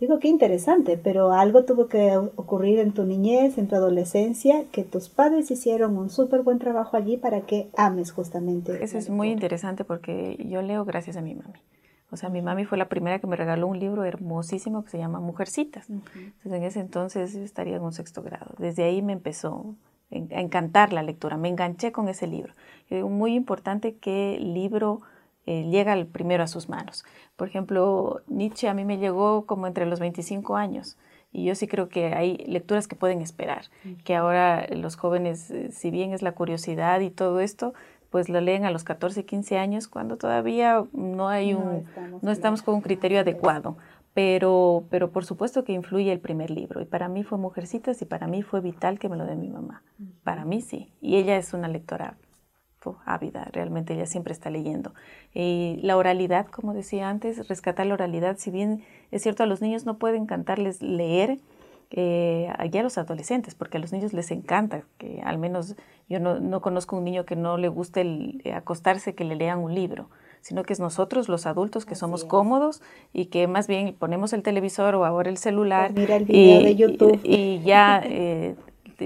Digo, 0.04 0.20
qué 0.20 0.28
interesante, 0.28 1.00
pero 1.02 1.32
algo 1.32 1.64
tuvo 1.64 1.88
que 1.88 2.18
ocurrir 2.18 2.80
en 2.80 2.92
tu 2.92 3.06
niñez, 3.06 3.58
en 3.58 3.70
tu 3.70 3.76
adolescencia, 3.76 4.66
que 4.70 4.84
tus 4.84 5.08
padres 5.08 5.50
hicieron 5.50 5.98
un 5.98 6.10
súper 6.10 6.42
buen 6.42 6.60
trabajo 6.60 6.98
allí 6.98 7.16
para 7.16 7.40
que 7.44 7.70
ames 7.78 8.12
justamente. 8.12 8.84
Eso 8.84 8.98
es 8.98 9.10
muy 9.10 9.30
interesante 9.30 9.86
porque 9.86 10.36
yo 10.46 10.62
leo 10.62 10.84
gracias 10.84 11.16
a 11.16 11.22
mi 11.22 11.36
mami. 11.36 11.58
O 12.12 12.18
sea, 12.18 12.28
mi 12.28 12.42
mami 12.42 12.66
fue 12.66 12.78
la 12.78 12.90
primera 12.90 13.20
que 13.20 13.28
me 13.28 13.38
regaló 13.38 13.66
un 13.66 13.80
libro 13.80 14.04
hermosísimo 14.04 14.84
que 14.84 14.90
se 14.90 14.98
llama 14.98 15.22
Mujercitas. 15.22 15.90
Entonces, 15.90 16.52
en 16.52 16.64
ese 16.64 16.82
entonces 16.82 17.34
yo 17.34 17.40
estaría 17.40 17.78
en 17.78 17.84
un 17.84 17.94
sexto 17.94 18.22
grado. 18.22 18.56
Desde 18.58 18.84
ahí 18.84 19.02
me 19.02 19.14
empezó 19.14 19.74
a 20.12 20.42
encantar 20.42 20.92
la 20.92 21.02
lectura, 21.02 21.38
me 21.38 21.48
enganché 21.48 21.94
con 21.94 22.10
ese 22.10 22.28
libro. 22.28 22.54
Digo, 22.90 23.08
muy 23.08 23.36
importante 23.36 23.96
el 24.06 24.54
libro 24.54 25.00
eh, 25.46 25.64
llega 25.70 25.94
el 25.94 26.08
primero 26.08 26.44
a 26.44 26.48
sus 26.48 26.70
manos. 26.70 27.04
Por 27.36 27.48
ejemplo, 27.48 28.22
Nietzsche 28.28 28.70
a 28.70 28.74
mí 28.74 28.86
me 28.86 28.98
llegó 28.98 29.46
como 29.46 29.68
entre 29.68 29.86
los 29.86 30.00
25 30.00 30.56
años 30.56 30.98
y 31.34 31.46
yo 31.46 31.56
sí 31.56 31.68
creo 31.68 31.90
que 31.90 32.14
hay 32.14 32.38
lecturas 32.48 32.88
que 32.88 32.96
pueden 32.96 33.22
esperar, 33.22 33.66
que 34.06 34.16
ahora 34.16 34.68
los 34.70 34.96
jóvenes, 34.96 35.50
eh, 35.50 35.72
si 35.72 35.90
bien 35.90 36.14
es 36.14 36.22
la 36.22 36.34
curiosidad 36.34 37.00
y 37.02 37.10
todo 37.10 37.40
esto, 37.40 37.74
pues 38.12 38.30
lo 38.30 38.40
leen 38.40 38.64
a 38.64 38.72
los 38.72 38.84
14, 38.84 39.26
15 39.26 39.58
años 39.58 39.88
cuando 39.88 40.18
todavía 40.18 40.86
no 40.94 41.30
hay 41.30 41.56
un, 41.56 41.88
estamos, 41.88 42.24
no 42.24 42.32
estamos 42.32 42.62
con 42.62 42.76
un 42.76 42.82
criterio 42.82 43.20
adecuado. 43.20 43.76
Pero, 44.14 44.84
pero 44.92 45.10
por 45.10 45.26
supuesto 45.26 45.64
que 45.64 45.74
influye 45.74 46.12
el 46.12 46.20
primer 46.20 46.52
libro. 46.52 46.80
Y 46.80 46.86
para 46.86 47.08
mí 47.08 47.24
fue 47.24 47.40
Mujercitas 47.40 48.00
y 48.04 48.06
para 48.06 48.28
mí 48.28 48.44
fue 48.44 48.62
vital 48.62 49.00
que 49.00 49.10
me 49.10 49.18
lo 49.18 49.26
dé 49.26 49.36
mi 49.36 49.50
mamá. 49.50 49.82
Para 50.24 50.46
mí 50.46 50.62
sí. 50.62 50.94
Y 51.02 51.16
ella 51.16 51.36
es 51.36 51.56
una 51.56 51.68
lectora 51.68 52.16
ávida, 53.06 53.48
realmente 53.52 53.94
ella 53.94 54.06
siempre 54.06 54.34
está 54.34 54.50
leyendo. 54.50 54.94
Y 55.34 55.80
la 55.82 55.98
oralidad, 55.98 56.48
como 56.48 56.74
decía 56.74 57.10
antes, 57.10 57.48
rescatar 57.48 57.86
la 57.86 57.96
oralidad, 57.96 58.38
si 58.38 58.52
bien 58.52 58.84
es 59.12 59.24
cierto 59.24 59.44
a 59.44 59.46
los 59.46 59.62
niños 59.62 59.86
no 59.86 59.98
pueden 59.98 60.24
encantarles 60.24 60.82
leer, 60.82 61.40
eh, 61.96 62.52
a 62.58 62.66
los 62.82 62.98
adolescentes, 62.98 63.54
porque 63.54 63.78
a 63.78 63.80
los 63.80 63.94
niños 63.94 64.14
les 64.14 64.32
encanta, 64.32 64.84
que 64.98 65.22
al 65.24 65.38
menos 65.38 65.76
yo 66.10 66.20
no, 66.20 66.62
conozco 66.62 66.98
un 66.98 67.04
niño 67.04 67.24
que 67.26 67.36
no 67.36 67.58
le 67.58 67.68
guste 67.68 68.02
el, 68.02 68.42
eh, 68.46 68.54
acostarse, 68.54 69.14
que 69.14 69.24
le 69.24 69.36
lean 69.36 69.60
un 69.60 69.76
libro 69.76 70.10
sino 70.44 70.64
que 70.64 70.74
es 70.74 70.80
nosotros 70.82 71.30
los 71.30 71.46
adultos 71.46 71.86
que 71.86 71.96
somos 71.96 72.26
cómodos 72.26 72.82
y 73.14 73.28
que 73.28 73.48
más 73.48 73.66
bien 73.66 73.96
ponemos 73.98 74.34
el 74.34 74.44
televisor 74.44 74.94
o 74.96 75.06
ahora 75.06 75.30
el 75.30 75.38
celular 75.38 75.94
pues 75.94 76.10
el 76.10 76.26
video 76.26 76.60
y, 76.60 76.64
de 76.66 76.76
YouTube. 76.76 77.20
y, 77.24 77.62
ya 77.62 78.02
eh, 78.06 78.56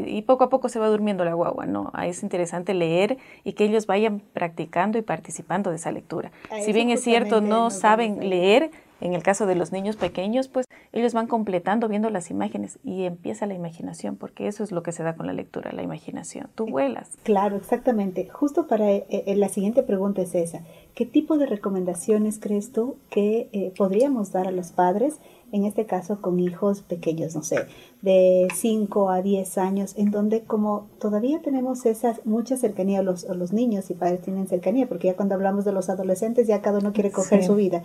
y 0.06 0.22
poco 0.22 0.44
a 0.44 0.50
poco 0.50 0.70
se 0.70 0.80
va 0.80 0.88
durmiendo 0.88 1.26
la 1.26 1.34
guagua, 1.34 1.66
¿no? 1.66 1.92
Es 2.04 2.24
interesante 2.24 2.74
leer 2.74 3.18
y 3.44 3.54
que 3.54 3.66
ellos 3.66 3.88
vayan 3.88 4.22
practicando 4.34 4.98
y 4.98 5.02
participando 5.02 5.70
de 5.70 5.78
esa 5.78 5.92
lectura. 5.92 6.32
si 6.64 6.74
bien 6.74 6.90
es 6.90 7.04
cierto, 7.04 7.42
no 7.42 7.70
saben 7.70 8.30
leer, 8.30 8.72
en 9.00 9.14
el 9.14 9.22
caso 9.22 9.46
de 9.46 9.56
los 9.56 9.72
niños 9.72 9.96
pequeños, 9.96 10.48
pues 10.48 10.66
ellos 10.92 11.14
van 11.14 11.28
completando 11.28 11.88
viendo 11.88 12.10
las 12.10 12.32
imágenes 12.32 12.80
y 12.84 13.04
empieza 13.04 13.46
la 13.46 13.54
imaginación, 13.54 14.16
porque 14.16 14.48
eso 14.48 14.64
es 14.64 14.72
lo 14.72 14.82
que 14.82 14.92
se 14.92 15.04
da 15.04 15.16
con 15.16 15.28
la 15.28 15.34
lectura, 15.34 15.72
la 15.72 15.84
imaginación. 15.84 16.50
Tú 16.56 16.66
vuelas. 16.66 17.12
Claro, 17.24 17.58
exactamente. 17.58 18.27
Justo 18.30 18.68
para 18.68 18.92
eh, 18.92 19.06
eh, 19.10 19.36
la 19.36 19.50
siguiente 19.50 19.84
pregunta 19.84 20.22
es 20.22 20.34
esa. 20.34 20.63
¿Qué 20.96 21.06
tipo 21.06 21.38
de 21.38 21.46
recomendaciones 21.46 22.39
crees 22.39 22.72
tú 22.72 22.98
que 23.10 23.50
eh, 23.51 23.72
podríamos 23.77 24.32
dar 24.32 24.48
a 24.48 24.51
los 24.51 24.72
padres? 24.72 25.20
En 25.51 25.66
este 25.66 25.86
caso 25.86 26.22
con 26.22 26.39
hijos 26.39 26.82
pequeños, 26.82 27.36
no 27.36 27.44
sé, 27.44 27.66
de 28.01 28.48
5 28.54 29.10
a 29.10 29.22
10 29.22 29.58
años, 29.58 29.94
en 29.98 30.12
donde 30.12 30.42
como 30.42 30.88
todavía 31.00 31.42
tenemos 31.42 31.86
esa 31.86 32.18
mucha 32.25 32.58
cercanía, 32.58 33.01
los, 33.01 33.24
los 33.24 33.54
niños 33.54 33.89
y 33.89 33.94
padres 33.94 34.22
tienen 34.22 34.48
cercanía, 34.48 34.88
porque 34.88 35.08
ya 35.08 35.16
cuando 35.16 35.36
hablamos 35.36 35.66
de 35.66 35.72
los 35.72 35.89
adolescentes 35.89 36.48
ya 36.48 36.62
cada 36.62 36.80
uno 36.80 36.94
quiere 36.94 37.12
coger 37.12 37.44
su 37.44 37.56
vida. 37.56 37.84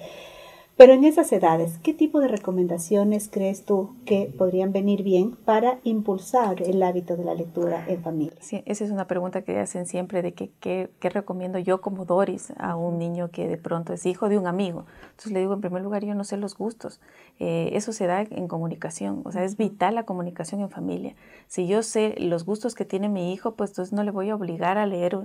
Pero 0.76 0.94
en 0.94 1.04
esas 1.04 1.30
edades, 1.32 1.78
¿qué 1.82 1.92
tipo 1.92 2.18
de 2.20 2.28
recomendaciones 2.28 3.28
crees 3.30 3.64
tú 3.64 3.94
que 4.06 4.32
podrían 4.36 4.72
venir 4.72 5.02
bien 5.02 5.36
para 5.36 5.78
impulsar 5.84 6.62
el 6.62 6.82
hábito 6.82 7.16
de 7.16 7.24
la 7.24 7.34
lectura 7.34 7.84
en 7.88 8.02
familia? 8.02 8.32
Sí, 8.40 8.62
esa 8.64 8.84
es 8.84 8.90
una 8.90 9.06
pregunta 9.06 9.42
que 9.42 9.58
hacen 9.58 9.86
siempre 9.86 10.22
de 10.22 10.32
qué 10.32 10.88
recomiendo 11.02 11.58
yo 11.58 11.82
como 11.82 12.06
Doris 12.06 12.54
a 12.56 12.74
un 12.74 12.98
niño 12.98 13.30
que 13.30 13.46
de 13.46 13.58
pronto 13.58 13.92
es 13.92 14.06
hijo 14.06 14.30
de 14.30 14.38
un 14.38 14.46
amigo. 14.46 14.86
Entonces 15.10 15.32
le 15.32 15.40
digo, 15.40 15.52
en 15.52 15.60
primer 15.60 15.82
lugar, 15.82 16.04
yo 16.04 16.14
no 16.14 16.24
sé 16.24 16.38
los 16.38 16.56
gustos. 16.56 17.00
Eh, 17.38 17.70
eso 17.74 17.92
se 17.92 18.06
da 18.06 18.22
en 18.22 18.48
comunicación, 18.48 19.22
o 19.24 19.30
sea, 19.30 19.44
es 19.44 19.56
vital 19.56 19.94
la 19.94 20.04
comunicación 20.04 20.62
en 20.62 20.70
familia. 20.70 21.14
Si 21.48 21.66
yo 21.66 21.82
sé 21.82 22.14
los 22.18 22.46
gustos 22.46 22.74
que 22.74 22.84
tiene 22.84 23.08
mi 23.08 23.32
hijo, 23.32 23.54
pues 23.54 23.70
entonces 23.70 23.92
no 23.92 24.04
le 24.04 24.10
voy 24.10 24.30
a 24.30 24.36
obligar 24.36 24.78
a 24.78 24.86
leer 24.86 25.18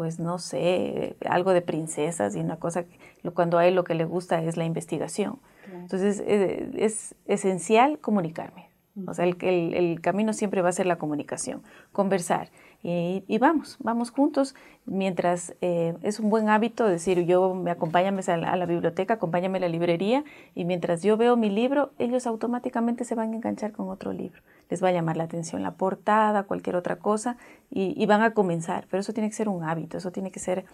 pues 0.00 0.18
no 0.18 0.38
sé, 0.38 1.14
algo 1.26 1.52
de 1.52 1.60
princesas 1.60 2.34
y 2.34 2.40
una 2.40 2.56
cosa, 2.56 2.86
cuando 3.34 3.58
a 3.58 3.66
él 3.66 3.74
lo 3.74 3.84
que 3.84 3.92
le 3.92 4.06
gusta 4.06 4.42
es 4.42 4.56
la 4.56 4.64
investigación. 4.64 5.40
Entonces 5.74 6.22
eh, 6.26 6.70
es 6.76 7.14
esencial 7.26 7.98
comunicarme. 7.98 8.69
O 9.06 9.14
sea, 9.14 9.24
el, 9.24 9.36
el, 9.42 10.00
camino 10.00 10.32
siempre 10.32 10.62
va 10.62 10.68
a 10.68 10.72
ser 10.72 10.86
la 10.86 10.96
comunicación, 10.96 11.62
conversar. 11.92 12.48
Y, 12.82 13.38
vamos, 13.38 13.76
vamos 13.80 14.10
juntos, 14.10 14.54
mientras 14.86 15.54
eh, 15.60 15.94
es 16.02 16.18
un 16.18 16.30
buen 16.30 16.48
hábito 16.48 16.86
decir, 16.86 17.26
yo 17.26 17.54
me 17.54 17.70
acompáñame 17.70 18.22
a 18.26 18.56
la, 18.56 18.66
biblioteca, 18.66 19.14
acompáñame 19.14 19.58
a 19.58 19.60
la 19.62 19.68
librería, 19.68 20.24
y 20.54 20.64
mientras 20.64 21.02
yo 21.02 21.18
veo 21.18 21.36
mi 21.36 21.50
libro, 21.50 21.90
ellos 21.98 22.26
automáticamente 22.26 23.04
se 23.04 23.14
van 23.14 23.32
a 23.32 23.36
enganchar 23.36 23.72
con 23.72 23.88
otro 23.88 24.12
libro 24.12 24.40
les 24.70 24.82
va 24.82 24.88
a 24.88 24.92
llamar 24.92 25.16
la 25.16 25.24
atención 25.24 25.62
la 25.62 25.72
portada, 25.72 26.44
cualquier 26.44 26.76
otra 26.76 26.96
cosa, 26.96 27.36
y, 27.70 28.06
van 28.06 28.22
a 28.22 28.34
comenzar. 28.34 28.86
Pero 28.88 29.00
eso 29.00 29.12
tiene 29.12 29.28
que 29.28 29.34
ser 29.34 29.48
un 29.48 29.64
hábito, 29.64 29.98
eso 29.98 30.12
tiene 30.12 30.30
que 30.30 30.38
ser 30.38 30.64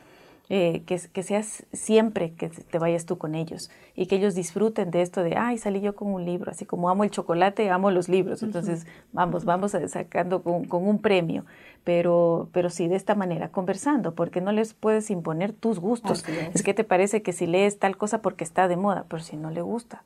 Eh, 0.48 0.84
que, 0.86 1.00
que, 1.12 1.24
seas 1.24 1.66
siempre 1.72 2.34
que 2.34 2.48
te 2.48 2.78
vayas 2.78 3.04
tú 3.04 3.18
con 3.18 3.34
ellos 3.34 3.68
y 3.96 4.06
que 4.06 4.14
ellos 4.14 4.36
disfruten 4.36 4.92
de 4.92 5.02
esto 5.02 5.24
de, 5.24 5.34
ay, 5.36 5.58
salí 5.58 5.80
yo 5.80 5.96
con 5.96 6.14
un 6.14 6.24
libro, 6.24 6.52
así 6.52 6.64
como 6.64 6.88
amo 6.88 7.02
el 7.02 7.10
chocolate, 7.10 7.68
amo 7.68 7.90
los 7.90 8.08
libros, 8.08 8.44
entonces 8.44 8.86
vamos, 9.12 9.44
vamos 9.44 9.72
sacando 9.88 10.44
con, 10.44 10.66
con, 10.66 10.86
un 10.86 11.00
premio, 11.00 11.44
pero, 11.82 12.48
pero 12.52 12.70
sí 12.70 12.86
de 12.86 12.94
esta 12.94 13.16
manera, 13.16 13.48
conversando, 13.48 14.14
porque 14.14 14.40
no 14.40 14.52
les 14.52 14.72
puedes 14.72 15.10
imponer 15.10 15.52
tus 15.52 15.80
gustos. 15.80 16.24
Es. 16.28 16.62
que 16.62 16.74
te 16.74 16.84
parece 16.84 17.22
que 17.22 17.32
si 17.32 17.48
lees 17.48 17.80
tal 17.80 17.96
cosa 17.96 18.22
porque 18.22 18.44
está 18.44 18.68
de 18.68 18.76
moda, 18.76 19.04
pero 19.08 19.24
si 19.24 19.36
no 19.36 19.50
le 19.50 19.62
gusta. 19.62 20.04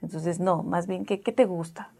Entonces, 0.00 0.40
no, 0.40 0.62
más 0.62 0.86
bien, 0.86 1.04
¿qué, 1.04 1.20
qué 1.20 1.32
te 1.32 1.44
gusta? 1.44 1.90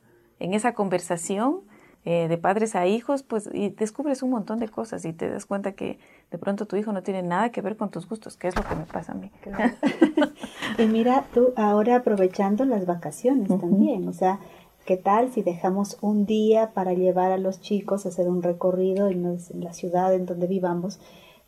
En 0.41 0.55
esa 0.55 0.73
conversación 0.73 1.61
eh, 2.05 2.27
de 2.27 2.37
padres 2.37 2.75
a 2.75 2.87
hijos, 2.89 3.23
pues 3.23 3.49
y 3.53 3.69
descubres 3.69 4.25
un 4.25 4.31
montón 4.31 4.59
de 4.59 4.69
cosas 4.69 5.05
y 5.05 5.13
te 5.13 5.31
das 5.31 5.47
cuenta 5.47 5.73
que 5.73 6.01
de 6.33 6.39
pronto 6.39 6.67
tu 6.67 6.75
hijo 6.75 6.93
no 6.93 7.05
tiene 7.05 7.23
nada 7.23 7.51
que 7.51 7.61
ver 7.61 7.77
con 7.77 7.93
tus 7.93 8.09
gustos, 8.09 8.37
que 8.37 8.49
es 8.49 8.57
lo 8.57 8.65
que 8.65 8.75
me 8.75 8.87
pasa 8.87 9.13
a 9.13 9.15
mí. 9.15 9.31
y 10.79 10.87
mira, 10.87 11.27
tú 11.33 11.53
ahora 11.57 11.97
aprovechando 11.97 12.65
las 12.65 12.87
vacaciones 12.87 13.49
también, 13.49 14.09
o 14.09 14.13
sea, 14.13 14.41
¿qué 14.85 14.97
tal 14.97 15.31
si 15.31 15.43
dejamos 15.43 15.99
un 16.01 16.27
día 16.27 16.73
para 16.75 16.93
llevar 16.93 17.31
a 17.31 17.39
los 17.39 17.61
chicos 17.61 18.05
a 18.05 18.09
hacer 18.09 18.29
un 18.29 18.43
recorrido 18.43 19.07
en, 19.07 19.39
la 19.61 19.73
ciudad 19.73 20.13
en 20.13 20.27
donde 20.27 20.49
vivamos? 20.49 20.99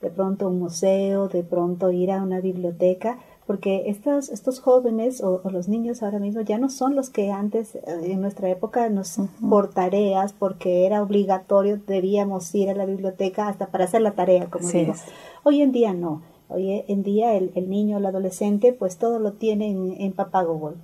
De 0.00 0.11
pronto 0.11 0.46
un 0.46 0.61
museo, 0.61 1.26
de 1.26 1.42
pronto 1.42 1.90
ir 1.90 2.12
a 2.12 2.23
una 2.23 2.38
biblioteca 2.40 3.18
porque 3.46 3.84
estos, 3.86 4.30
estos 4.30 4.60
jóvenes 4.60 5.22
o, 5.22 5.42
los 5.50 5.68
niños 5.68 6.02
ahora 6.02 6.18
mismo 6.18 6.40
ya 6.40 6.58
no 6.58 6.70
son 6.70 6.96
los 6.96 7.10
que 7.10 7.30
antes, 7.30 7.74
eh, 7.74 7.82
en 8.04 8.20
nuestra 8.20 8.48
época, 8.48 8.88
nos 8.88 9.16
por 9.48 9.70
tareas, 9.70 10.32
porque 10.32 10.86
era 10.86 11.02
obligatorio, 11.02 11.78
debíamos 11.86 12.54
ir 12.54 12.70
a 12.70 12.74
la 12.74 12.86
biblioteca 12.86 13.48
hasta 13.48 13.66
para 13.66 13.84
hacer 13.84 14.02
la 14.02 14.12
tarea, 14.12 14.46
como 14.50 14.68
digo. 14.68 14.94
Hoy 15.42 15.62
en 15.62 15.72
día 15.72 15.92
no. 15.92 16.22
Hoy 16.48 16.84
en 16.88 17.02
día 17.02 17.34
el, 17.34 17.52
el 17.54 17.68
niño, 17.68 17.98
el 17.98 18.06
adolescente, 18.06 18.72
pues 18.72 18.98
todo 18.98 19.18
lo 19.18 19.32
tiene 19.32 19.70
en, 19.70 20.00
en 20.00 20.12
papá 20.12 20.42
Google. 20.42 20.76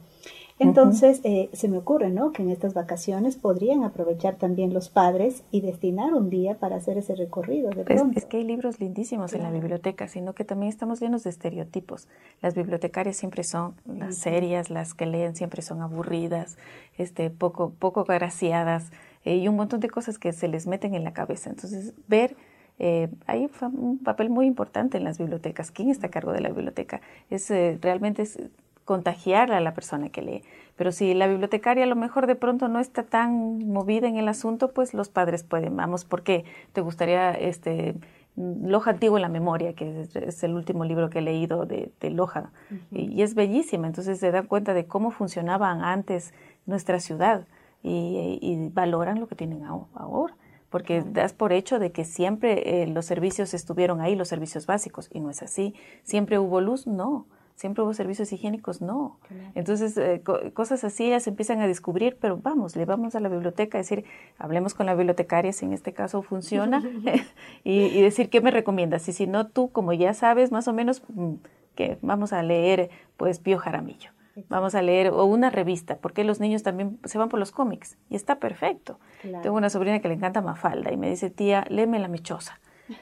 Entonces, 0.61 1.21
eh, 1.25 1.49
se 1.55 1.69
me 1.69 1.79
ocurre, 1.79 2.11
¿no? 2.11 2.33
Que 2.33 2.43
en 2.43 2.51
estas 2.51 2.75
vacaciones 2.75 3.37
podrían 3.37 3.83
aprovechar 3.83 4.37
también 4.37 4.75
los 4.75 4.91
padres 4.91 5.43
y 5.51 5.63
destinar 5.63 6.13
un 6.13 6.29
día 6.29 6.59
para 6.59 6.77
hacer 6.77 6.99
ese 6.99 7.15
recorrido. 7.15 7.71
De 7.71 7.83
es, 7.89 8.03
es, 8.15 8.27
que 8.27 8.37
hay 8.37 8.45
libros 8.45 8.79
lindísimos 8.79 9.33
en 9.33 9.43
la 9.43 9.51
biblioteca, 9.51 10.07
sino 10.07 10.35
que 10.35 10.45
también 10.45 10.69
estamos 10.69 11.01
llenos 11.01 11.25
de 11.25 11.31
estereotipos. 11.31 12.09
Las 12.43 12.55
bibliotecarias 12.55 13.17
siempre 13.17 13.43
son 13.43 13.75
las 13.87 14.17
serias, 14.17 14.69
las 14.69 14.93
que 14.93 15.07
leen 15.07 15.35
siempre 15.35 15.63
son 15.63 15.81
aburridas, 15.81 16.59
este, 16.99 17.31
poco, 17.31 17.73
poco 17.79 18.05
graciadas 18.05 18.93
eh, 19.25 19.37
y 19.37 19.49
un 19.49 19.57
montón 19.57 19.81
de 19.81 19.89
cosas 19.89 20.19
que 20.19 20.33
se 20.33 20.47
les 20.47 20.67
meten 20.67 20.95
en 20.95 21.05
la 21.05 21.15
cabeza. 21.15 21.49
Entonces, 21.49 21.95
ver 22.07 22.37
eh, 22.79 23.09
hay 23.27 23.51
un 23.61 23.99
papel 23.99 24.31
muy 24.31 24.47
importante 24.47 24.97
en 24.97 25.05
las 25.05 25.19
bibliotecas. 25.19 25.71
¿Quién 25.71 25.91
está 25.91 26.07
a 26.07 26.11
cargo 26.11 26.33
de 26.33 26.41
la 26.41 26.49
biblioteca? 26.49 27.03
Es 27.29 27.51
eh, 27.51 27.79
realmente 27.81 28.23
es 28.23 28.39
contagiar 28.85 29.53
a 29.53 29.61
la 29.61 29.75
persona 29.75 30.11
que 30.11 30.23
lee. 30.23 30.43
Pero 30.77 30.93
si 30.93 31.15
la 31.15 31.27
bibliotecaria 31.27 31.85
a 31.85 31.87
lo 31.87 31.97
mejor 31.97 32.27
de 32.27 32.35
pronto 32.35 32.69
no 32.69 32.81
está 32.81 33.03
tan 33.03 33.59
movida 33.69 34.09
en 34.09 34.17
el 34.17 34.29
asunto, 34.29 34.73
pues 34.73 34.95
los 34.95 35.09
padres 35.09 35.43
pueden, 35.43 35.77
vamos, 35.77 36.05
¿por 36.05 36.23
qué? 36.23 36.45
¿Te 36.73 36.81
gustaría 36.81 37.33
este 37.33 37.95
Loja 38.37 38.93
Antiguo 38.93 39.19
en 39.19 39.23
la 39.23 39.29
Memoria, 39.29 39.75
que 39.75 40.09
es, 40.15 40.43
el 40.43 40.55
último 40.55 40.85
libro 40.85 41.11
que 41.11 41.19
he 41.19 41.23
leído 41.23 41.67
de, 41.67 41.93
Loja, 42.11 42.53
y, 42.91 43.23
es 43.23 43.35
bellísima, 43.35 43.87
entonces 43.87 44.19
se 44.19 44.31
dan 44.31 44.47
cuenta 44.47 44.73
de 44.73 44.87
cómo 44.87 45.11
funcionaban 45.11 45.83
antes 45.83 46.33
nuestra 46.65 47.01
ciudad 47.01 47.47
y, 47.83 48.71
valoran 48.73 49.21
lo 49.21 49.27
que 49.27 49.35
tienen 49.35 49.65
ahora 49.65 50.35
porque 50.71 51.03
das 51.03 51.33
por 51.33 51.53
hecho 51.53 51.81
de 51.81 51.91
que 51.91 52.05
siempre 52.05 52.83
eh, 52.83 52.87
los 52.87 53.05
servicios 53.05 53.55
estuvieron 53.55 54.01
ahí, 54.01 54.15
los 54.15 54.29
servicios 54.29 54.67
básicos, 54.67 55.11
y 55.13 55.19
no 55.19 55.29
es 55.29 55.43
así. 55.43 55.75
¿Siempre 56.05 56.39
hubo 56.39 56.61
luz? 56.61 56.87
No 56.87 57.27
siempre 57.61 57.85
hubo 57.85 57.93
servicios 57.93 58.33
higiénicos, 58.33 58.81
no. 58.81 59.19
Entonces, 59.55 59.95
eh, 59.99 60.23
cosas 60.55 60.83
así 60.83 61.05
ellas 61.05 61.27
empiezan 61.27 61.61
a 61.61 61.67
descubrir, 61.67 62.17
pero 62.19 62.39
vamos, 62.39 62.75
le 62.75 62.87
vamos 62.87 63.15
a 63.15 63.21
la 63.21 63.29
biblioteca 63.29 63.77
a 63.77 63.83
decir, 63.83 64.07
hablemos 64.39 64.73
con 64.73 64.87
la 64.87 64.95
bibliotecaria 64.95 65.53
si 65.53 65.67
en 65.67 65.75
este 65.75 65.93
caso 65.93 66.23
funciona 66.23 66.83
y, 67.65 68.01
decir, 68.01 68.31
¿qué 68.31 68.41
me 68.41 68.51
recomiendas? 68.51 69.07
Y 69.11 69.13
si 69.13 69.27
no, 69.27 69.47
tú, 69.47 69.71
como 69.71 69.93
ya 69.93 70.15
sabes, 70.15 70.51
más 70.51 70.69
o 70.69 70.73
menos, 70.73 71.03
mm, 71.09 71.35
que 71.75 71.99
vamos 72.01 72.33
a 72.33 72.43
leer, 72.43 72.89
pues, 73.19 73.41
Pío 73.41 73.59
Jaramillo. 73.59 74.11
Vamos 74.49 74.75
a 74.75 74.81
leer 74.81 75.09
o 75.09 75.27
una 75.27 75.51
revista, 75.51 75.99
porque 75.99 76.25
los 76.25 76.41
niños 76.41 76.63
también 76.63 76.99
se 77.05 77.19
van 77.19 77.29
por 77.29 77.39
los 77.39 77.53
cómics 77.53 77.99
y 78.09 78.17
está 78.17 78.37
perfecto. 78.37 78.99
Tengo 79.43 79.55
una 79.55 79.69
sobrina 79.69 80.01
que 80.01 80.09
le 80.09 80.15
encanta 80.15 80.41
Mafalda 80.41 80.91
y 80.91 80.97
me 80.97 81.11
dice, 81.11 81.29
tía, 81.29 81.67
léeme 81.69 81.99
La 81.99 82.09
Mechosa, 82.09 82.59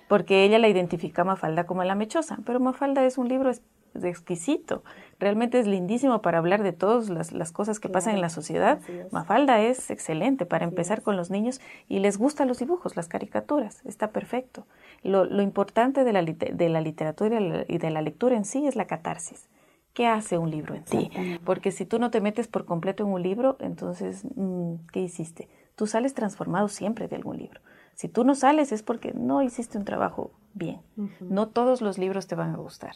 porque 0.08 0.44
ella 0.44 0.58
la 0.58 0.68
identifica 0.68 1.22
a 1.22 1.24
Mafalda 1.24 1.64
como 1.64 1.84
La 1.84 1.94
Mechosa, 1.94 2.38
pero 2.44 2.60
Mafalda 2.60 3.04
es 3.04 3.18
un 3.18 3.28
libro 3.28 3.50
exquisito. 3.94 4.82
Realmente 5.18 5.58
es 5.58 5.66
lindísimo 5.66 6.22
para 6.22 6.38
hablar 6.38 6.62
de 6.62 6.72
todas 6.72 7.10
las, 7.10 7.52
cosas 7.52 7.80
que 7.80 7.88
pasan 7.88 8.14
en 8.14 8.20
la 8.20 8.28
sociedad. 8.28 8.80
Mafalda 9.10 9.60
es 9.60 9.90
excelente 9.90 10.46
para 10.46 10.64
empezar 10.64 11.02
con 11.02 11.16
los 11.16 11.30
niños 11.30 11.60
y 11.88 11.98
les 11.98 12.18
gustan 12.18 12.48
los 12.48 12.58
dibujos, 12.58 12.96
las 12.96 13.08
caricaturas. 13.08 13.82
Está 13.84 14.10
perfecto. 14.10 14.66
Lo, 15.02 15.42
importante 15.42 16.04
de 16.04 16.12
la, 16.12 16.22
de 16.22 16.68
la 16.68 16.80
literatura 16.80 17.64
y 17.66 17.78
de 17.78 17.90
la 17.90 18.02
lectura 18.02 18.36
en 18.36 18.44
sí 18.44 18.66
es 18.66 18.76
la 18.76 18.86
catarsis. 18.86 19.48
¿Qué 19.94 20.06
hace 20.06 20.38
un 20.38 20.50
libro 20.50 20.76
en 20.76 20.84
ti? 20.84 21.10
Porque 21.44 21.72
si 21.72 21.84
tú 21.84 21.98
no 21.98 22.10
te 22.10 22.20
metes 22.20 22.46
por 22.46 22.64
completo 22.64 23.02
en 23.02 23.10
un 23.10 23.22
libro, 23.22 23.56
entonces, 23.58 24.24
mm, 24.36 24.74
¿qué 24.92 25.00
hiciste? 25.00 25.48
Tú 25.74 25.88
sales 25.88 26.14
transformado 26.14 26.68
siempre 26.68 27.08
de 27.08 27.16
algún 27.16 27.38
libro. 27.38 27.60
Si 27.98 28.06
tú 28.06 28.22
no 28.22 28.36
sales 28.36 28.70
es 28.70 28.84
porque 28.84 29.12
no 29.12 29.42
hiciste 29.42 29.76
un 29.76 29.84
trabajo 29.84 30.30
bien. 30.54 30.80
No 31.18 31.48
todos 31.48 31.82
los 31.82 31.98
libros 31.98 32.28
te 32.28 32.36
van 32.36 32.54
a 32.54 32.58
gustar. 32.58 32.92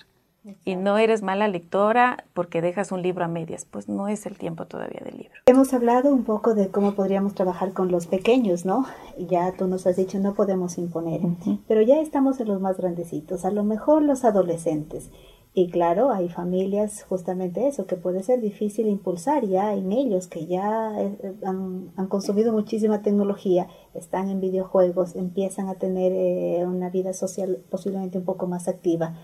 Y 0.65 0.77
no 0.77 0.97
eres 0.97 1.23
mala 1.23 1.49
lectora 1.49 2.25
porque 2.35 2.63
dejas 2.63 2.93
un 2.93 3.03
libro 3.03 3.25
a 3.25 3.29
medias, 3.29 3.65
pues 3.69 3.89
no 3.89 4.07
es 4.07 4.27
el 4.27 4.39
tiempo 4.39 4.67
todavía 4.67 5.01
del 5.05 5.17
libro. 5.19 5.35
Hemos 5.47 5.75
hablado 5.75 6.13
un 6.15 6.23
poco 6.23 6.55
de 6.55 6.69
cómo 6.69 6.93
podríamos 6.93 7.35
trabajar 7.35 7.73
con 7.73 7.91
los 7.91 8.07
pequeños, 8.07 8.65
¿no? 8.65 8.87
Ya 9.19 9.51
tú 9.51 9.67
nos 9.67 9.89
has 9.89 9.97
dicho, 9.97 10.21
no 10.21 10.35
podemos 10.35 10.79
imponer, 10.79 11.21
pero 11.67 11.83
ya 11.83 12.01
estamos 12.01 12.39
en 12.39 12.47
los 12.47 12.61
más 12.61 12.77
grandecitos, 12.77 13.45
a 13.45 13.51
lo 13.51 13.65
mejor 13.65 14.03
los 14.03 14.25
adolescentes. 14.25 15.11
Y 15.55 15.69
claro, 15.71 16.11
hay 16.11 16.31
familias 16.31 17.05
justamente 17.05 17.69
eso, 17.69 17.87
que 17.87 17.97
puede 17.97 18.23
ser 18.23 18.41
difícil 18.41 18.89
impulsar 18.89 19.45
ya 19.47 19.75
en 19.75 19.93
ellos, 19.93 20.27
que 20.27 20.47
ya 20.47 20.99
eh, 20.99 21.35
han, 21.45 21.93
consumido 22.09 22.53
muchísima 22.53 23.03
tecnología, 23.03 23.69
están 23.93 24.31
en 24.31 24.41
videojuegos, 24.41 25.15
empiezan 25.15 25.69
a 25.69 25.75
tener 25.75 26.13
eh, 26.13 26.65
una 26.65 26.89
vida 26.89 27.13
social 27.13 27.63
posiblemente 27.69 28.17
un 28.17 28.25
poco 28.25 28.47
más 28.47 28.67
activa 28.67 29.15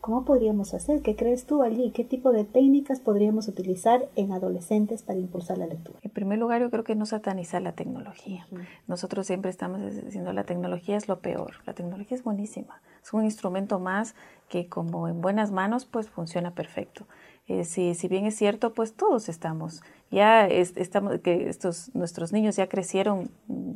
¿Cómo 0.00 0.24
podríamos 0.24 0.72
hacer? 0.74 1.02
¿Qué 1.02 1.16
crees 1.16 1.46
tú 1.46 1.62
allí? 1.62 1.90
¿Qué 1.90 2.04
tipo 2.04 2.32
de 2.32 2.44
técnicas 2.44 3.00
podríamos 3.00 3.48
utilizar 3.48 4.08
en 4.14 4.32
adolescentes 4.32 5.02
para 5.02 5.18
impulsar 5.18 5.58
la 5.58 5.66
lectura? 5.66 5.98
En 6.02 6.10
primer 6.10 6.38
lugar, 6.38 6.60
yo 6.60 6.70
creo 6.70 6.84
que 6.84 6.94
no 6.94 7.06
satanizar 7.06 7.62
la 7.62 7.72
tecnología. 7.72 8.46
Nosotros 8.86 9.26
siempre 9.26 9.50
estamos 9.50 9.80
diciendo 10.04 10.32
la 10.32 10.44
tecnología 10.44 10.96
es 10.96 11.08
lo 11.08 11.20
peor. 11.20 11.54
La 11.66 11.74
tecnología 11.74 12.16
es 12.16 12.22
buenísima. 12.22 12.80
Es 13.02 13.12
un 13.12 13.24
instrumento 13.24 13.80
más 13.80 14.14
que 14.48 14.68
como 14.68 15.08
en 15.08 15.20
buenas 15.20 15.50
manos, 15.50 15.86
pues 15.86 16.08
funciona 16.08 16.54
perfecto. 16.54 17.06
Eh, 17.48 17.64
si, 17.64 17.94
si, 17.94 18.08
bien 18.08 18.26
es 18.26 18.36
cierto, 18.36 18.74
pues 18.74 18.94
todos 18.94 19.28
estamos, 19.28 19.82
ya 20.10 20.48
estamos, 20.48 21.20
que 21.20 21.48
estos, 21.48 21.94
nuestros 21.94 22.32
niños 22.32 22.56
ya 22.56 22.68
crecieron 22.68 23.30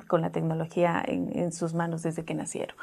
con 0.08 0.22
la 0.22 0.30
tecnología 0.30 1.00
en, 1.06 1.36
en 1.38 1.52
sus 1.52 1.72
manos 1.72 2.02
desde 2.02 2.24
que 2.24 2.34
nacieron 2.34 2.76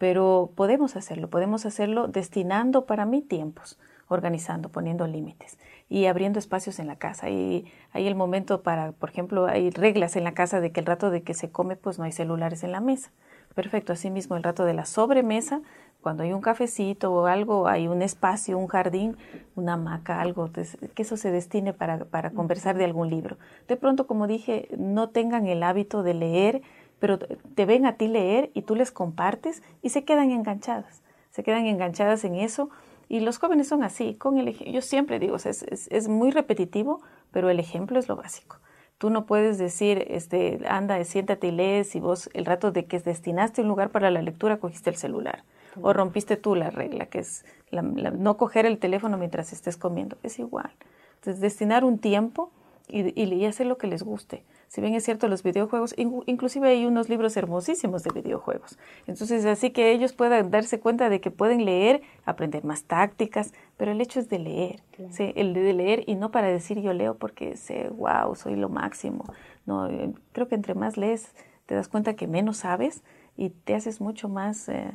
pero 0.00 0.50
podemos 0.54 0.96
hacerlo, 0.96 1.28
podemos 1.28 1.66
hacerlo 1.66 2.08
destinando 2.08 2.86
para 2.86 3.04
mí 3.04 3.20
tiempos, 3.20 3.78
organizando, 4.08 4.70
poniendo 4.70 5.06
límites 5.06 5.58
y 5.90 6.06
abriendo 6.06 6.38
espacios 6.38 6.78
en 6.78 6.86
la 6.86 6.96
casa. 6.96 7.28
Y 7.28 7.66
hay 7.92 8.06
el 8.06 8.14
momento 8.14 8.62
para, 8.62 8.92
por 8.92 9.10
ejemplo, 9.10 9.44
hay 9.44 9.68
reglas 9.68 10.16
en 10.16 10.24
la 10.24 10.32
casa 10.32 10.58
de 10.62 10.72
que 10.72 10.80
el 10.80 10.86
rato 10.86 11.10
de 11.10 11.22
que 11.22 11.34
se 11.34 11.50
come, 11.50 11.76
pues 11.76 11.98
no 11.98 12.06
hay 12.06 12.12
celulares 12.12 12.64
en 12.64 12.72
la 12.72 12.80
mesa. 12.80 13.10
Perfecto, 13.54 13.92
asimismo 13.92 14.36
el 14.36 14.42
rato 14.42 14.64
de 14.64 14.72
la 14.72 14.86
sobremesa, 14.86 15.60
cuando 16.00 16.22
hay 16.22 16.32
un 16.32 16.40
cafecito 16.40 17.12
o 17.12 17.26
algo, 17.26 17.68
hay 17.68 17.86
un 17.86 18.00
espacio, 18.00 18.56
un 18.56 18.68
jardín, 18.68 19.18
una 19.54 19.74
hamaca, 19.74 20.22
algo, 20.22 20.48
que 20.50 21.02
eso 21.02 21.18
se 21.18 21.30
destine 21.30 21.74
para, 21.74 22.06
para 22.06 22.30
conversar 22.30 22.78
de 22.78 22.86
algún 22.86 23.10
libro. 23.10 23.36
De 23.68 23.76
pronto, 23.76 24.06
como 24.06 24.26
dije, 24.26 24.68
no 24.78 25.10
tengan 25.10 25.46
el 25.46 25.62
hábito 25.62 26.02
de 26.02 26.14
leer 26.14 26.62
pero 27.00 27.18
te 27.18 27.66
ven 27.66 27.86
a 27.86 27.96
ti 27.96 28.06
leer 28.06 28.50
y 28.54 28.62
tú 28.62 28.76
les 28.76 28.92
compartes 28.92 29.62
y 29.82 29.88
se 29.88 30.04
quedan 30.04 30.30
enganchadas, 30.30 31.02
se 31.30 31.42
quedan 31.42 31.66
enganchadas 31.66 32.24
en 32.24 32.36
eso. 32.36 32.70
Y 33.08 33.20
los 33.20 33.38
jóvenes 33.38 33.66
son 33.66 33.82
así, 33.82 34.14
con 34.14 34.38
el 34.38 34.56
yo 34.56 34.82
siempre 34.82 35.18
digo, 35.18 35.34
es, 35.34 35.64
es, 35.64 36.08
muy 36.08 36.30
repetitivo, 36.30 37.00
pero 37.32 37.50
el 37.50 37.58
ejemplo 37.58 37.98
es 37.98 38.06
lo 38.06 38.14
básico. 38.14 38.58
Tú 38.98 39.10
no 39.10 39.26
puedes 39.26 39.58
decir, 39.58 40.06
este, 40.08 40.60
anda, 40.68 41.02
siéntate 41.02 41.48
y 41.48 41.50
lees 41.50 41.96
y 41.96 42.00
vos 42.00 42.30
el 42.34 42.44
rato 42.44 42.70
de 42.70 42.84
que 42.84 43.00
destinaste 43.00 43.62
un 43.62 43.68
lugar 43.68 43.90
para 43.90 44.12
la 44.12 44.22
lectura 44.22 44.58
cogiste 44.58 44.90
el 44.90 44.96
celular 44.96 45.42
o 45.80 45.92
rompiste 45.92 46.36
tú 46.36 46.54
la 46.54 46.70
regla, 46.70 47.06
que 47.06 47.20
es 47.20 47.44
no 47.72 48.36
coger 48.36 48.66
el 48.66 48.78
teléfono 48.78 49.16
mientras 49.16 49.52
estés 49.52 49.76
comiendo. 49.76 50.16
Es 50.22 50.38
igual. 50.38 50.70
Entonces, 51.16 51.40
destinar 51.40 51.84
un 51.84 51.98
tiempo 51.98 52.50
y, 52.88 53.20
y, 53.20 53.44
hacer 53.46 53.66
lo 53.66 53.78
que 53.78 53.86
les 53.86 54.02
guste. 54.02 54.44
Si 54.68 54.80
bien 54.80 54.94
es 54.94 55.04
cierto 55.04 55.28
los 55.28 55.42
videojuegos, 55.42 55.94
inclusive 55.96 56.68
hay 56.68 56.86
unos 56.86 57.08
libros 57.08 57.36
hermosísimos 57.36 58.02
de 58.02 58.10
videojuegos. 58.12 58.78
Entonces, 59.06 59.44
así 59.46 59.70
que 59.70 59.92
ellos 59.92 60.12
puedan 60.12 60.50
darse 60.50 60.80
cuenta 60.80 61.08
de 61.08 61.20
que 61.20 61.30
pueden 61.30 61.64
leer, 61.64 62.02
aprender 62.24 62.64
más 62.64 62.84
tácticas, 62.84 63.52
pero 63.76 63.92
el 63.92 64.00
hecho 64.00 64.20
es 64.20 64.28
de 64.28 64.38
leer, 64.38 64.82
el 65.18 65.54
de 65.54 65.72
leer 65.72 66.04
y 66.06 66.14
no 66.14 66.30
para 66.30 66.48
decir 66.48 66.80
yo 66.80 66.92
leo 66.92 67.16
porque 67.16 67.56
sé, 67.56 67.88
wow, 67.88 68.34
soy 68.34 68.56
lo 68.56 68.68
máximo. 68.68 69.24
No, 69.66 69.88
eh, 69.88 70.12
creo 70.32 70.48
que 70.48 70.54
entre 70.54 70.74
más 70.74 70.96
lees, 70.96 71.34
te 71.66 71.74
das 71.74 71.88
cuenta 71.88 72.14
que 72.14 72.26
menos 72.26 72.58
sabes 72.58 73.02
y 73.36 73.50
te 73.50 73.74
haces 73.74 74.00
mucho 74.00 74.28
más 74.28 74.68
eh, 74.68 74.92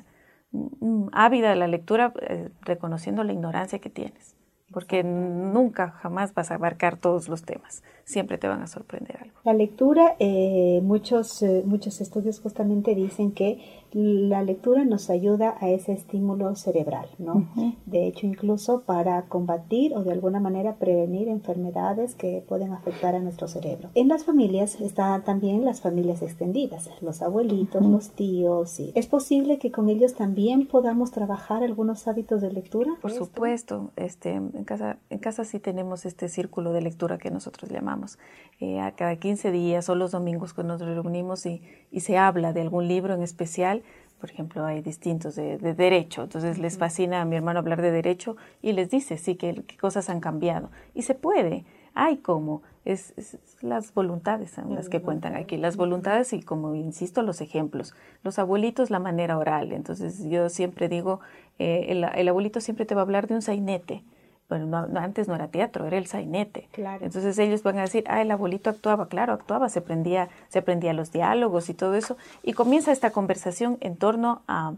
ávida 1.12 1.50
de 1.50 1.56
la 1.56 1.68
lectura 1.68 2.14
eh, 2.22 2.50
reconociendo 2.62 3.24
la 3.24 3.34
ignorancia 3.34 3.80
que 3.80 3.90
tienes 3.90 4.36
porque 4.72 5.04
nunca, 5.04 5.92
jamás 5.92 6.34
vas 6.34 6.52
a 6.52 6.56
abarcar 6.56 6.98
todos 6.98 7.30
los 7.30 7.44
temas. 7.44 7.84
Siempre 8.04 8.38
te 8.38 8.48
van 8.48 8.62
a 8.62 8.68
sorprender 8.68 9.18
algo. 9.18 9.36
La 9.44 9.54
lectura, 9.54 10.16
eh, 10.20 10.80
muchos, 10.84 11.42
eh, 11.44 11.64
muchos 11.66 12.02
estudios 12.02 12.40
justamente 12.40 12.96
dicen 12.96 13.32
que 13.32 13.60
la 13.92 14.44
lectura 14.44 14.84
nos 14.84 15.10
ayuda 15.10 15.56
a 15.62 15.70
ese 15.70 15.94
estímulo 15.94 16.56
cerebral, 16.56 17.08
¿no? 17.18 17.48
De 17.86 18.08
hecho, 18.08 18.26
incluso 18.28 18.82
para 18.82 19.22
combatir 19.24 19.94
o 19.96 20.04
de 20.04 20.12
alguna 20.12 20.40
manera 20.40 20.76
prevenir 20.76 21.30
enfermedades 21.30 22.14
que 22.14 22.44
pueden 22.48 22.74
afectar 22.74 23.16
a 23.16 23.20
nuestro 23.20 23.48
cerebro. 23.48 23.90
En 23.96 24.10
las 24.10 24.26
familias 24.26 24.82
están 24.82 25.24
también 25.24 25.64
las 25.64 25.82
familias 25.82 26.22
extendidas, 26.22 26.90
los 27.02 27.22
abuelitos, 27.22 27.86
los 27.86 28.10
tíos. 28.10 28.80
Y 28.80 28.92
¿Es 28.96 29.08
posible 29.08 29.60
que 29.60 29.72
con 29.72 29.90
ellos 29.90 30.14
también 30.14 30.68
podamos 30.68 31.12
trabajar 31.12 31.64
algunos 31.64 32.08
hábitos 32.08 32.42
de 32.42 32.52
lectura? 32.52 32.96
Por 33.02 33.12
supuesto, 33.12 33.92
este, 33.96 34.32
en 34.32 34.64
casa, 34.66 34.98
en 35.10 35.20
casa 35.20 35.46
sí 35.46 35.60
tenemos 35.60 36.06
este 36.06 36.28
círculo 36.28 36.74
de 36.74 36.82
lectura 36.82 37.18
que 37.18 37.32
nosotros 37.32 37.72
llamamos. 37.72 38.18
Eh, 38.60 38.80
a 38.80 38.92
cada 38.92 39.16
15 39.18 39.52
días 39.52 39.90
o 39.90 39.96
los 39.96 40.12
domingos 40.12 40.54
que 40.54 40.64
nos 40.64 40.82
reunimos 40.82 41.46
y, 41.46 41.62
y 41.92 42.02
se 42.02 42.18
habla 42.18 42.54
de 42.54 42.62
algún 42.62 42.88
libro 42.88 43.14
en 43.14 43.22
especial 43.22 43.84
por 44.20 44.32
ejemplo, 44.32 44.66
hay 44.66 44.82
distintos 44.82 45.36
de, 45.36 45.58
derecho, 45.58 46.24
entonces 46.24 46.58
les 46.58 46.78
fascina 46.78 47.22
a 47.22 47.26
mi 47.26 47.36
hermano 47.36 47.60
hablar 47.60 47.82
de 47.82 47.92
derecho 47.92 48.38
y 48.62 48.74
les 48.74 48.90
dice, 48.90 49.18
sí, 49.18 49.36
que, 49.36 49.64
cosas 49.80 50.10
han 50.10 50.20
cambiado. 50.20 50.72
Y 50.94 51.04
se 51.04 51.16
puede, 51.16 51.66
hay 51.94 52.18
como, 52.18 52.62
es, 52.86 53.14
las 53.62 53.94
voluntades 53.94 54.56
las 54.70 54.90
que 54.90 55.02
cuentan 55.02 55.36
aquí, 55.36 55.58
las 55.58 55.78
voluntades 55.78 56.34
y 56.34 56.42
como 56.42 56.76
insisto, 56.76 57.22
los 57.22 57.42
ejemplos. 57.42 57.94
Los 58.24 58.40
abuelitos, 58.40 58.90
la 58.90 59.00
manera 59.00 59.38
oral, 59.38 59.72
entonces 59.72 60.24
yo 60.24 60.50
siempre 60.50 60.88
digo, 60.90 61.20
eh, 61.60 61.88
el, 61.90 62.04
el 62.04 62.28
abuelito 62.28 62.62
siempre 62.62 62.86
te 62.86 62.96
va 62.96 63.02
a 63.02 63.04
hablar 63.04 63.28
de 63.28 63.36
un 63.36 63.42
sainete, 63.42 64.04
bueno, 64.48 64.68
no, 64.68 65.00
antes 65.00 65.28
no 65.28 65.36
era 65.36 65.48
teatro, 65.48 65.86
era 65.88 65.98
el 65.98 66.06
sainete. 66.06 66.70
Entonces 67.02 67.38
ellos 67.40 67.64
van 67.64 67.80
a 67.80 67.82
decir, 67.82 68.04
ah, 68.08 68.22
el 68.22 68.30
abuelito 68.30 68.70
actuaba, 68.70 69.08
claro, 69.08 69.34
actuaba, 69.34 69.70
se 69.70 69.80
aprendía, 69.80 70.30
se 70.50 70.60
aprendía 70.60 70.94
los 70.94 71.12
diálogos 71.12 71.70
y 71.70 71.74
todo 71.74 71.96
eso, 71.96 72.18
y 72.44 72.54
comienza 72.54 72.92
esta 72.92 73.12
conversación 73.12 73.78
en 73.82 73.98
torno 73.98 74.44
a 74.48 74.74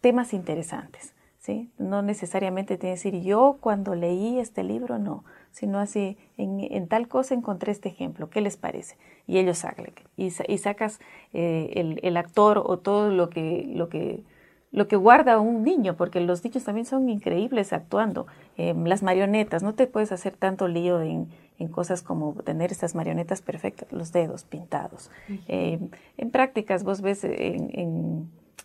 temas 0.00 0.32
interesantes, 0.32 1.14
¿sí? 1.38 1.70
No 1.78 2.02
necesariamente 2.02 2.78
tiene 2.78 2.94
que 2.94 3.10
decir, 3.10 3.22
yo 3.22 3.58
cuando 3.60 3.94
leí 3.94 4.38
este 4.38 4.64
libro, 4.64 4.98
no, 4.98 5.24
sino 5.50 5.78
así, 5.78 6.16
en, 6.38 6.88
tal 6.88 7.06
cosa 7.06 7.34
encontré 7.34 7.72
este 7.72 7.90
ejemplo, 7.90 8.30
¿qué 8.30 8.40
les 8.40 8.56
parece? 8.56 8.96
Y 9.26 9.38
ellos 9.38 9.64
hablan, 9.64 9.92
y, 10.16 10.32
y 10.48 10.58
sacas 10.58 11.00
eh, 11.34 11.70
el, 11.74 12.00
el, 12.02 12.16
actor 12.16 12.62
o 12.64 12.78
todo 12.78 13.10
lo 13.10 13.28
que, 13.28 13.66
lo 13.68 13.90
que 13.90 14.24
lo 14.72 14.88
que 14.88 14.96
guarda 14.96 15.38
un 15.38 15.62
niño, 15.62 15.96
porque 15.96 16.20
los 16.20 16.42
niños 16.42 16.64
también 16.64 16.86
son 16.86 17.08
increíbles 17.08 17.72
actuando. 17.72 18.26
Em, 18.56 18.84
las 18.86 19.02
marionetas, 19.02 19.62
no 19.62 19.74
te 19.74 19.86
puedes 19.86 20.12
hacer 20.12 20.34
tanto 20.36 20.66
lío 20.66 21.00
en, 21.00 21.28
cosas 21.70 22.02
como 22.02 22.32
tener 22.42 22.72
estas 22.72 22.96
marionetas 22.96 23.40
perfectas, 23.40 23.92
los 23.92 24.10
dedos 24.10 24.42
pintados. 24.42 25.12
Em, 25.46 25.90
en 26.16 26.30
prácticas, 26.32 26.82
vos 26.82 27.02
ves 27.02 27.22
en, 27.22 27.70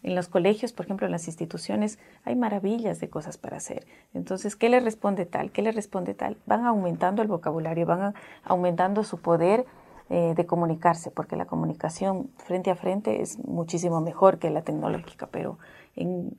en, 0.02 0.16
los 0.16 0.28
colegios, 0.30 0.74
por 0.74 0.86
ejemplo, 0.86 1.06
en 1.06 1.12
las 1.12 1.28
instituciones, 1.28 2.00
hay 2.24 2.36
maravillas 2.36 3.00
de 3.00 3.08
cosas 3.08 3.38
para 3.38 3.58
hacer. 3.58 3.86
Entonces, 4.16 4.56
¿qué 4.56 4.70
le 4.70 4.80
responde 4.80 5.28
tal? 5.28 5.52
¿Qué 5.52 5.62
le 5.62 5.72
responde 5.72 6.16
tal? 6.16 6.38
Van 6.48 6.66
aumentando 6.66 7.22
el 7.22 7.28
vocabulario, 7.28 7.86
van 7.86 8.16
aumentando 8.44 9.04
su 9.04 9.20
poder 9.20 9.66
eh, 10.10 10.34
de 10.36 10.46
comunicarse, 10.46 11.12
porque 11.12 11.36
la 11.36 11.46
comunicación 11.46 12.30
frente 12.38 12.72
a 12.72 12.76
frente 12.76 13.22
es 13.22 13.38
muchísimo 13.40 14.00
mejor 14.00 14.40
que 14.40 14.50
la 14.50 14.62
tecnológica, 14.62 15.28
pero 15.28 15.60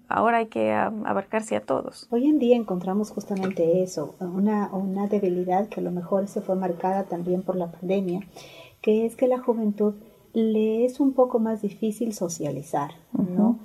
ahora 0.09 0.38
hay 0.38 0.47
que 0.47 0.73
abarcarse 0.73 1.57
a 1.57 1.61
todos. 1.61 2.07
Hoy 2.11 2.27
en 2.27 2.38
día 2.38 2.57
encontramos 2.57 3.11
justamente 3.11 3.83
eso, 3.83 4.14
una, 4.21 4.71
una 4.73 5.07
debilidad 5.07 5.68
que 5.68 5.81
a 5.81 5.83
lo 5.83 5.90
mejor 5.90 6.29
se 6.29 6.40
fue 6.40 6.55
marcada 6.57 7.05
también 7.05 7.42
por 7.42 7.57
la 7.57 7.71
pandemia, 7.71 8.21
que 8.81 9.07
es 9.07 9.16
que 9.16 9.27
la 9.27 9.38
juventud 9.38 9.94
le 10.33 10.85
es 10.85 11.01
un 11.01 11.12
poco 11.12 11.38
más 11.38 11.62
difícil 11.62 12.12
socializar, 12.12 12.92
¿no? 13.12 13.59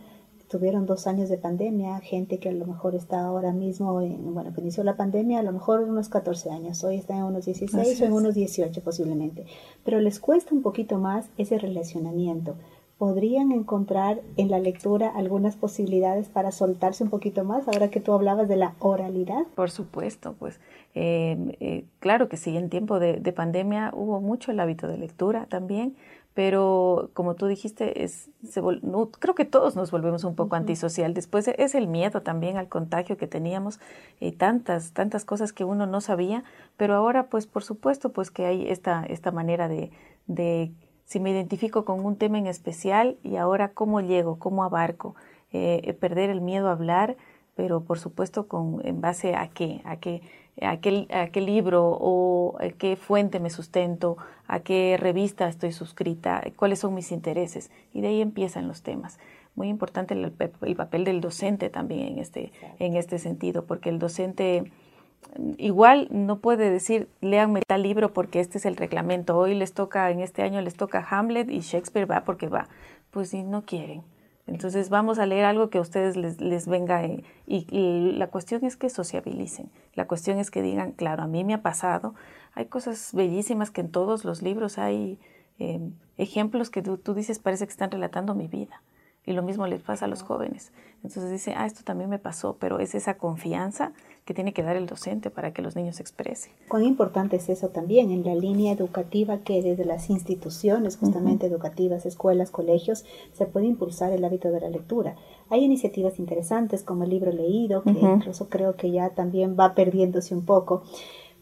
Tuvieron 0.49 0.85
dos 0.85 1.07
años 1.07 1.29
de 1.29 1.39
pandemia, 1.39 1.99
gente 1.99 2.37
que 2.37 2.49
a 2.49 2.51
lo 2.51 2.67
mejor 2.67 2.93
está 2.93 3.25
ahora 3.25 3.51
mismo, 3.51 4.01
en, 4.01 4.35
bueno, 4.35 4.53
que 4.53 4.61
inició 4.61 4.83
la 4.83 4.95
pandemia, 4.95 5.39
a 5.39 5.43
lo 5.43 5.51
mejor 5.51 5.79
unos 5.81 6.09
14 6.09 6.51
años, 6.51 6.83
hoy 6.83 6.97
está 6.97 7.17
en 7.17 7.23
unos 7.23 7.45
16 7.45 8.01
o 8.01 8.05
en 8.05 8.13
unos 8.13 8.35
18 8.35 8.81
posiblemente, 8.81 9.45
pero 9.83 9.99
les 9.99 10.19
cuesta 10.19 10.53
un 10.53 10.61
poquito 10.61 10.99
más 10.99 11.27
ese 11.37 11.57
relacionamiento 11.57 12.55
podrían 13.03 13.51
encontrar 13.51 14.21
en 14.37 14.49
la 14.49 14.59
lectura 14.59 15.11
algunas 15.13 15.57
posibilidades 15.57 16.29
para 16.29 16.53
soltarse 16.53 17.03
un 17.03 17.09
poquito 17.09 17.43
más, 17.43 17.67
ahora 17.67 17.89
que 17.89 17.99
tú 17.99 18.13
hablabas 18.13 18.47
de 18.47 18.55
la 18.55 18.75
oralidad? 18.79 19.43
Por 19.55 19.71
supuesto, 19.71 20.35
pues 20.39 20.61
eh, 20.95 21.57
eh, 21.59 21.83
claro 21.99 22.29
que 22.29 22.37
sí, 22.37 22.55
en 22.55 22.69
tiempo 22.69 22.99
de, 22.99 23.19
pandemia 23.33 23.91
hubo 23.93 24.21
mucho 24.21 24.51
el 24.51 24.59
hábito 24.61 24.87
de 24.87 24.97
lectura 24.97 25.47
también, 25.47 25.97
pero 26.33 27.09
como 27.13 27.35
tú 27.35 27.47
dijiste, 27.47 28.05
es, 28.05 28.29
creo 29.19 29.35
que 29.35 29.43
todos 29.43 29.75
nos 29.75 29.91
volvemos 29.91 30.23
un 30.23 30.35
poco 30.35 30.55
antisocial. 30.55 31.13
Después 31.13 31.49
es 31.49 31.75
el 31.75 31.87
miedo 31.89 32.21
también 32.21 32.55
al 32.55 32.69
contagio 32.69 33.17
que 33.17 33.27
teníamos 33.27 33.81
y 34.21 34.31
tantas, 34.31 34.93
tantas 34.93 35.25
cosas 35.25 35.51
que 35.51 35.65
uno 35.65 35.87
no 35.87 35.99
sabía, 35.99 36.45
pero 36.77 36.93
ahora 36.95 37.27
pues 37.27 37.47
por 37.47 37.65
supuesto 37.65 38.13
pues 38.13 38.31
que 38.31 38.45
hay 38.45 38.69
esta, 38.69 39.03
esta 39.03 39.31
manera 39.31 39.67
de, 39.67 39.91
de 40.27 40.71
si 41.05 41.19
me 41.19 41.31
identifico 41.31 41.85
con 41.85 42.05
un 42.05 42.15
tema 42.15 42.37
en 42.37 42.47
especial 42.47 43.17
y 43.23 43.35
ahora 43.35 43.69
cómo 43.69 44.01
llego, 44.01 44.39
cómo 44.39 44.63
abarco, 44.63 45.15
eh, 45.51 45.81
eh, 45.83 45.93
perder 45.93 46.29
el 46.29 46.41
miedo 46.41 46.69
a 46.69 46.71
hablar, 46.71 47.17
pero 47.55 47.83
por 47.83 47.99
supuesto 47.99 48.47
con 48.47 48.81
en 48.83 49.01
base 49.01 49.35
a 49.35 49.47
qué, 49.49 49.81
a 49.85 49.97
qué, 49.97 50.21
a 50.61 50.77
qué, 50.77 51.41
libro 51.41 51.97
o 51.99 52.57
a 52.59 52.69
qué 52.69 52.95
fuente 52.95 53.39
me 53.39 53.49
sustento, 53.49 54.17
a 54.47 54.61
qué 54.61 54.97
revista 54.99 55.47
estoy 55.47 55.71
suscrita, 55.71 56.43
cuáles 56.55 56.79
son 56.79 56.93
mis 56.95 57.11
intereses 57.11 57.69
y 57.93 58.01
de 58.01 58.07
ahí 58.07 58.21
empiezan 58.21 58.67
los 58.67 58.81
temas. 58.81 59.19
Muy 59.55 59.67
importante 59.67 60.15
el, 60.15 60.33
el 60.61 60.75
papel 60.75 61.03
del 61.03 61.21
docente 61.21 61.69
también 61.69 62.13
en 62.13 62.19
este, 62.19 62.51
en 62.79 62.95
este 62.95 63.19
sentido, 63.19 63.65
porque 63.65 63.89
el 63.89 63.99
docente 63.99 64.71
igual 65.57 66.07
no 66.11 66.39
puede 66.39 66.69
decir 66.69 67.07
léanme 67.21 67.61
tal 67.65 67.83
libro 67.83 68.13
porque 68.13 68.39
este 68.39 68.57
es 68.57 68.65
el 68.65 68.75
reglamento. 68.75 69.37
Hoy 69.37 69.55
les 69.55 69.73
toca, 69.73 70.09
en 70.11 70.19
este 70.19 70.41
año 70.43 70.61
les 70.61 70.75
toca 70.75 71.05
Hamlet 71.09 71.49
y 71.49 71.59
Shakespeare 71.59 72.09
va 72.09 72.23
porque 72.23 72.47
va. 72.47 72.67
Pues 73.11 73.29
si 73.29 73.43
no 73.43 73.63
quieren. 73.63 74.03
Entonces 74.45 74.89
vamos 74.89 75.19
a 75.19 75.25
leer 75.25 75.45
algo 75.45 75.69
que 75.69 75.77
a 75.77 75.81
ustedes 75.81 76.17
les, 76.17 76.41
les 76.41 76.67
venga 76.67 77.01
y, 77.05 77.23
la 78.17 78.27
cuestión 78.27 78.65
es 78.65 78.75
que 78.75 78.89
sociabilicen. 78.89 79.69
La 79.93 80.05
cuestión 80.05 80.37
es 80.37 80.51
que 80.51 80.61
digan, 80.61 80.91
claro, 80.91 81.23
a 81.23 81.27
mí 81.27 81.43
me 81.43 81.53
ha 81.53 81.61
pasado. 81.61 82.13
Hay 82.53 82.65
cosas 82.65 83.11
bellísimas 83.13 83.71
que 83.71 83.81
en 83.81 83.89
todos 83.89 84.25
los 84.25 84.41
libros 84.41 84.77
hay 84.77 85.17
eh, 85.59 85.79
ejemplos 86.17 86.69
que 86.69 86.81
tú, 86.81 86.97
tú 86.97 87.13
dices 87.13 87.39
parece 87.39 87.65
que 87.65 87.71
están 87.71 87.91
relatando 87.91 88.35
mi 88.35 88.47
vida. 88.47 88.81
Y 89.25 89.33
lo 89.33 89.41
mismo 89.41 89.67
les 89.67 89.81
pasa 89.81 90.05
a 90.05 90.07
los 90.07 90.21
jóvenes. 90.21 90.71
Entonces 90.97 91.31
dice, 91.31 91.53
ah, 91.55 91.65
esto 91.65 91.81
también 91.83 92.09
me 92.09 92.19
pasó, 92.19 92.55
pero 92.59 92.79
es 92.79 92.95
esa 92.95 93.15
confianza 93.15 93.91
que 94.25 94.33
tiene 94.33 94.53
que 94.53 94.63
dar 94.63 94.77
el 94.77 94.85
docente 94.85 95.29
para 95.29 95.51
que 95.51 95.61
los 95.61 95.75
niños 95.75 95.97
se 95.97 96.01
expresen. 96.01 96.53
Cuán 96.69 96.83
importante 96.83 97.35
es 97.35 97.49
eso 97.49 97.69
también 97.69 98.09
en 98.11 98.23
la 98.23 98.35
línea 98.35 98.71
educativa 98.71 99.39
que 99.39 99.61
desde 99.61 99.83
las 99.83 100.09
instituciones 100.09 100.95
justamente 100.95 101.45
educativas, 101.45 102.05
escuelas, 102.05 102.49
colegios, 102.49 103.03
se 103.33 103.45
puede 103.45 103.65
impulsar 103.65 104.13
el 104.13 104.23
hábito 104.23 104.49
de 104.49 104.61
la 104.61 104.69
lectura. 104.69 105.15
Hay 105.49 105.63
iniciativas 105.63 106.19
interesantes 106.19 106.83
como 106.83 107.03
el 107.03 107.09
libro 107.09 107.33
leído, 107.33 107.83
que 107.83 107.91
incluso 107.91 108.47
creo 108.47 108.75
que 108.75 108.91
ya 108.91 109.09
también 109.09 109.57
va 109.59 109.75
perdiéndose 109.75 110.33
un 110.33 110.45
poco 110.45 110.83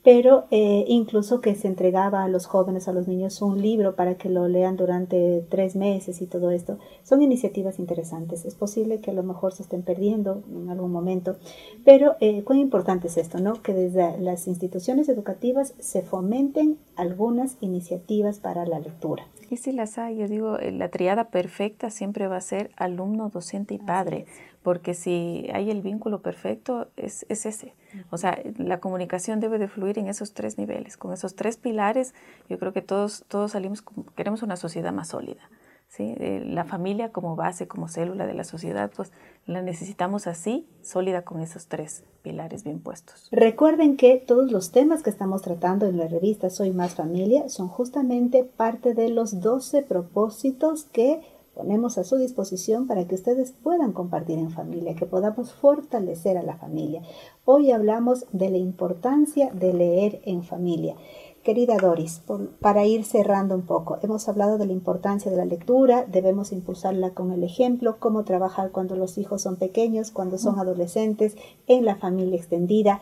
pero 0.04 0.46
eh, 0.50 0.86
incluso 0.88 1.42
que 1.42 1.54
se 1.56 1.68
entregaba 1.68 2.24
a 2.24 2.28
los 2.28 2.48
jóvenes, 2.48 2.88
a 2.88 2.94
los 2.94 3.08
niños, 3.08 3.42
un 3.42 3.62
libro 3.62 3.96
para 3.96 4.16
que 4.16 4.30
lo 4.30 4.48
lean 4.48 4.76
durante 4.76 5.46
tres 5.50 5.76
meses 5.76 6.22
y 6.22 6.28
todo 6.28 6.52
esto. 6.52 6.80
Son 7.04 7.22
iniciativas 7.22 7.78
interesantes. 7.78 8.46
Es 8.46 8.56
posible 8.56 9.00
que 9.00 9.12
a 9.12 9.14
lo 9.14 9.24
mejor 9.24 9.54
se 9.54 9.64
estén 9.64 9.84
perdiendo 9.84 10.44
en 10.50 10.70
algún 10.70 10.92
momento, 10.92 11.38
pero 11.86 12.16
eh, 12.20 12.44
cuán 12.44 12.60
importante 12.60 13.08
es 13.08 13.18
esto, 13.18 13.40
¿no? 13.40 13.62
Que 13.62 13.74
desde 13.74 14.18
las 14.20 14.48
instituciones 14.48 15.08
educativas 15.08 15.76
se 15.80 16.02
fomenten 16.02 16.78
algunas 16.96 17.58
iniciativas 17.62 18.40
para 18.40 18.66
la 18.66 18.80
lectura. 18.80 19.28
Y 19.52 19.58
si 19.58 19.74
las 19.74 19.98
hay, 19.98 20.18
yo 20.18 20.28
digo, 20.28 20.58
eh, 20.58 20.72
la 20.72 20.90
triada 20.90 21.26
perfecta 21.26 21.90
siempre 21.90 22.28
va 22.28 22.38
a 22.38 22.42
ser 22.42 22.72
alumno, 22.78 23.30
docente 23.30 23.74
y 23.74 23.80
padre, 23.80 24.26
porque 24.63 24.93
si 24.93 25.47
hay 25.54 25.71
el 25.71 25.82
vínculo 25.82 26.21
perfecto, 26.21 26.88
es, 26.95 27.26
es 27.30 27.45
ese. 27.45 27.74
O 28.10 28.17
sea, 28.17 28.39
la 28.58 28.80
comunicación 28.80 29.39
debe 29.39 29.58
de 29.58 29.67
fluir 29.67 29.97
en 30.00 30.08
esos 30.08 30.34
tres 30.34 30.58
niveles. 30.58 30.97
Con 30.97 31.13
esos 31.13 31.36
tres 31.36 31.58
pilares, 31.58 32.13
yo 32.50 32.60
creo 32.60 32.71
que 32.74 32.82
todos, 32.82 33.26
todos 33.28 33.52
salimos, 33.52 33.84
queremos 34.15 34.43
una 34.43 34.56
sociedad 34.56 34.93
más 34.93 35.10
sólida. 35.10 35.50
¿sí? 35.91 36.15
la 36.17 36.63
familia 36.63 37.12
como 37.12 37.36
base, 37.36 37.67
como 37.67 37.89
célula 37.89 38.26
de 38.26 38.34
la 38.34 38.45
sociedad, 38.45 38.91
pues 38.95 39.12
la 39.45 39.62
necesitamos 39.62 40.26
así, 40.26 40.65
sólida 40.82 41.24
con 41.24 41.41
esos 41.41 41.67
tres 41.67 42.04
pilares 42.21 42.63
bien 42.63 42.80
puestos. 42.80 43.28
Recuerden 43.32 43.97
que 43.97 44.15
todos 44.15 44.52
los 44.52 44.71
temas 44.71 45.04
que 45.04 45.10
estamos 45.10 45.41
tratando 45.41 45.86
en 45.88 45.97
la 45.97 46.08
revista 46.08 46.50
Soy 46.50 46.71
Más 46.71 46.95
Familia 46.95 47.50
son 47.50 47.67
justamente 47.67 48.43
parte 48.43 48.93
de 48.93 49.10
los 49.10 49.41
12 49.41 49.82
propósitos 49.84 50.86
que 50.86 51.21
ponemos 51.54 51.98
a 51.98 52.04
su 52.04 52.18
disposición 52.18 52.88
para 52.88 53.08
que 53.08 53.16
ustedes 53.16 53.52
puedan 53.52 53.92
compartir 53.92 54.40
en 54.40 54.52
familia, 54.52 54.96
que 54.96 55.06
podamos 55.06 55.54
fortalecer 55.54 56.38
a 56.38 56.44
la 56.44 56.58
familia. 56.58 57.02
Hoy 57.46 57.72
hablamos 57.72 58.26
de 58.32 58.50
la 58.50 58.58
importancia 58.58 59.52
de 59.54 59.74
leer 59.74 60.22
en 60.26 60.44
familia. 60.44 60.96
Querida 61.44 61.78
Doris, 61.78 62.22
para 62.60 62.86
ir 62.86 63.04
cerrando 63.04 63.56
un 63.56 63.64
poco, 63.64 63.98
hemos 64.04 64.30
hablado 64.30 64.60
de 64.60 64.68
la 64.68 64.74
importancia 64.74 65.32
de 65.32 65.38
la 65.38 65.46
lectura, 65.46 66.06
debemos 66.06 66.52
impulsarla 66.52 67.16
con 67.16 67.32
el 67.32 67.44
ejemplo, 67.44 67.98
cómo 67.98 68.24
trabajar 68.24 68.70
cuando 68.70 68.96
los 68.96 69.18
hijos 69.18 69.42
son 69.42 69.56
pequeños, 69.56 70.12
cuando 70.12 70.38
son 70.38 70.60
adolescentes, 70.60 71.36
en 71.66 71.84
la 71.84 71.96
familia 71.96 72.38
extendida. 72.38 73.02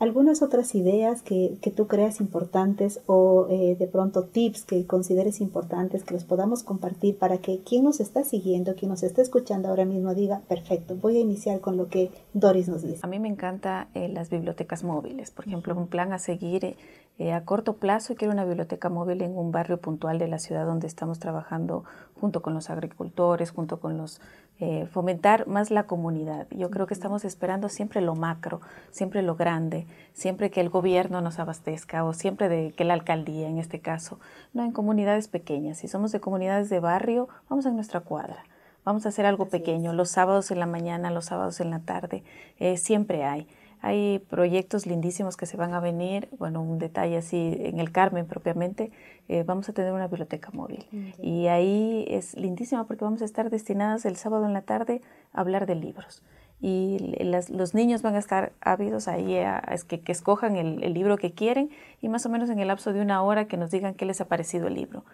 ¿Algunas 0.00 0.40
otras 0.40 0.74
ideas 0.74 1.20
que, 1.20 1.58
tú 1.76 1.86
creas 1.86 2.22
importantes 2.22 3.02
o 3.04 3.46
eh, 3.50 3.76
de 3.78 3.86
pronto 3.86 4.24
tips 4.24 4.64
que 4.64 4.86
consideres 4.86 5.42
importantes 5.42 6.04
que 6.04 6.14
los 6.14 6.24
podamos 6.24 6.62
compartir 6.62 7.18
para 7.18 7.36
que 7.36 7.60
quien 7.62 7.84
nos 7.84 8.00
está 8.00 8.24
siguiendo, 8.24 8.74
quien 8.76 8.90
nos 8.90 9.02
está 9.02 9.20
escuchando 9.20 9.68
ahora 9.68 9.84
mismo 9.84 10.14
diga, 10.14 10.40
perfecto, 10.48 10.96
voy 10.96 11.18
a 11.18 11.20
iniciar 11.20 11.60
con 11.60 11.76
lo 11.76 11.88
que 11.88 12.10
Doris 12.32 12.66
nos 12.66 12.80
dice? 12.80 13.00
A 13.02 13.08
mí 13.08 13.18
me 13.18 13.28
encanta 13.28 13.88
eh, 13.92 14.08
las 14.08 14.30
bibliotecas 14.30 14.84
móviles. 14.84 15.30
Por 15.30 15.46
ejemplo, 15.46 15.76
un 15.76 15.86
plan 15.86 16.14
a 16.14 16.18
seguir 16.18 16.76
eh, 17.18 17.32
a 17.34 17.44
corto 17.44 17.74
plazo 17.74 18.14
quiero 18.14 18.32
una 18.32 18.46
biblioteca 18.46 18.88
móvil 18.88 19.20
en 19.20 19.36
un 19.36 19.52
barrio 19.52 19.78
puntual 19.78 20.18
de 20.18 20.28
la 20.28 20.38
ciudad 20.38 20.64
donde 20.64 20.86
estamos 20.86 21.18
trabajando 21.18 21.84
junto 22.18 22.40
con 22.40 22.54
los 22.54 22.70
agricultores, 22.70 23.50
junto 23.50 23.78
con 23.78 23.98
los 23.98 24.22
eh, 24.60 24.86
fomentar 24.86 25.46
más 25.46 25.70
la 25.70 25.84
comunidad. 25.84 26.46
Yo 26.50 26.70
creo 26.70 26.86
que 26.86 26.94
estamos 26.94 27.24
esperando 27.24 27.68
siempre 27.68 28.02
lo 28.02 28.14
macro, 28.14 28.60
siempre 28.90 29.22
lo 29.22 29.34
grande, 29.34 29.86
siempre 30.12 30.50
que 30.50 30.60
el 30.60 30.68
gobierno 30.68 31.22
nos 31.22 31.38
abastezca 31.38 32.04
o 32.04 32.12
siempre 32.12 32.48
de 32.50 32.72
que 32.72 32.84
la 32.84 32.94
alcaldía 32.94 33.48
en 33.48 33.58
este 33.58 33.80
caso. 33.80 34.20
No 34.52 34.62
en 34.62 34.72
comunidades 34.72 35.28
pequeñas. 35.28 35.78
Si 35.78 35.88
somos 35.88 36.12
de 36.12 36.20
comunidades 36.20 36.68
de 36.68 36.78
barrio, 36.78 37.28
vamos 37.48 37.64
a 37.64 37.70
nuestra 37.70 38.00
cuadra. 38.00 38.44
Vamos 38.84 39.06
a 39.06 39.10
hacer 39.10 39.26
algo 39.26 39.46
pequeño, 39.46 39.92
los 39.92 40.10
sábados 40.10 40.50
en 40.50 40.58
la 40.58 40.66
mañana, 40.66 41.10
los 41.10 41.26
sábados 41.26 41.60
en 41.60 41.70
la 41.70 41.80
tarde, 41.80 42.22
eh, 42.58 42.76
siempre 42.76 43.24
hay. 43.24 43.46
Hay 43.82 44.18
proyectos 44.28 44.86
lindísimos 44.86 45.36
que 45.36 45.46
se 45.46 45.56
van 45.56 45.72
a 45.72 45.80
venir. 45.80 46.28
Bueno, 46.38 46.60
un 46.62 46.78
detalle 46.78 47.16
así, 47.16 47.56
en 47.60 47.80
el 47.80 47.92
Carmen 47.92 48.26
propiamente, 48.26 48.92
eh, 49.28 49.42
vamos 49.44 49.68
a 49.68 49.72
tener 49.72 49.92
una 49.92 50.06
biblioteca 50.06 50.50
móvil. 50.52 50.86
Y 51.22 51.46
ahí 51.46 52.04
es 52.08 52.36
lindísima 52.36 52.86
porque 52.86 53.04
vamos 53.04 53.22
a 53.22 53.24
estar 53.24 53.48
destinadas 53.48 54.04
el 54.04 54.16
sábado 54.16 54.44
en 54.44 54.52
la 54.52 54.62
tarde 54.62 55.00
a 55.32 55.40
hablar 55.40 55.66
de 55.66 55.76
libros. 55.76 56.22
Y 56.62 57.16
los 57.48 57.74
niños 57.74 58.02
van 58.02 58.16
a 58.16 58.18
estar 58.18 58.52
ávidos 58.60 59.08
ahí 59.08 59.38
a, 59.38 59.62
que, 59.88 60.00
que, 60.00 60.12
escojan 60.12 60.56
el, 60.56 60.92
libro 60.92 61.16
que 61.16 61.32
quieren 61.32 61.70
y 62.02 62.10
más 62.10 62.26
o 62.26 62.28
menos 62.28 62.50
en 62.50 62.58
el 62.58 62.68
lapso 62.68 62.92
de 62.92 63.00
una 63.00 63.22
hora 63.22 63.46
que 63.46 63.56
nos 63.56 63.70
digan 63.70 63.94
qué 63.94 64.04
les 64.04 64.20
ha 64.20 64.26
parecido 64.26 64.66
el 64.66 64.74
libro. 64.74 65.04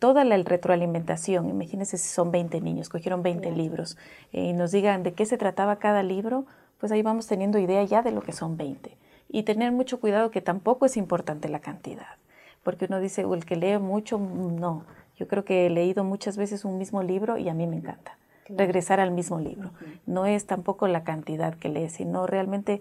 toda 0.00 0.24
la 0.24 0.36
retroalimentación, 0.36 1.48
imagínense 1.48 1.96
si 1.96 2.08
son 2.08 2.32
20 2.32 2.60
niños, 2.60 2.88
cogieron 2.88 3.22
20 3.22 3.52
libros 3.52 3.96
eh, 4.32 4.46
y 4.46 4.52
nos 4.52 4.72
digan 4.72 5.04
de 5.04 5.12
qué 5.12 5.26
se 5.26 5.38
trataba 5.38 5.76
cada 5.76 6.02
libro, 6.02 6.46
pues 6.80 6.90
ahí 6.90 7.02
vamos 7.02 7.26
teniendo 7.26 7.58
idea 7.58 7.84
ya 7.84 8.02
de 8.02 8.10
lo 8.10 8.22
que 8.22 8.32
son 8.32 8.56
20. 8.56 8.96
Y 9.28 9.44
tener 9.44 9.70
mucho 9.70 10.00
cuidado 10.00 10.30
que 10.30 10.40
tampoco 10.40 10.86
es 10.86 10.96
importante 10.96 11.48
la 11.48 11.60
cantidad, 11.60 12.16
porque 12.64 12.86
uno 12.86 12.98
dice, 12.98 13.24
o 13.24 13.34
el 13.34 13.44
que 13.44 13.56
lee 13.56 13.78
mucho, 13.78 14.18
no. 14.18 14.84
Yo 15.16 15.28
creo 15.28 15.44
que 15.44 15.66
he 15.66 15.70
leído 15.70 16.02
muchas 16.02 16.36
veces 16.36 16.64
un 16.64 16.78
mismo 16.78 17.02
libro 17.02 17.36
y 17.36 17.48
a 17.48 17.54
mí 17.54 17.66
me 17.66 17.76
encanta 17.76 18.16
regresar 18.56 19.00
al 19.00 19.10
mismo 19.10 19.38
libro. 19.38 19.70
No 20.06 20.26
es 20.26 20.46
tampoco 20.46 20.88
la 20.88 21.04
cantidad 21.04 21.54
que 21.54 21.68
lee, 21.68 21.88
sino 21.88 22.26
realmente 22.26 22.80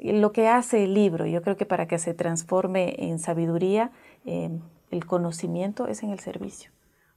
lo 0.00 0.32
que 0.32 0.48
hace 0.48 0.84
el 0.84 0.94
libro. 0.94 1.26
Yo 1.26 1.42
creo 1.42 1.56
que 1.56 1.66
para 1.66 1.86
que 1.86 1.98
se 1.98 2.14
transforme 2.14 2.94
en 2.98 3.18
sabiduría, 3.18 3.90
eh, 4.24 4.50
el 4.90 5.06
conocimiento 5.06 5.86
es 5.88 6.02
en 6.02 6.10
el 6.10 6.20
servicio. 6.20 6.70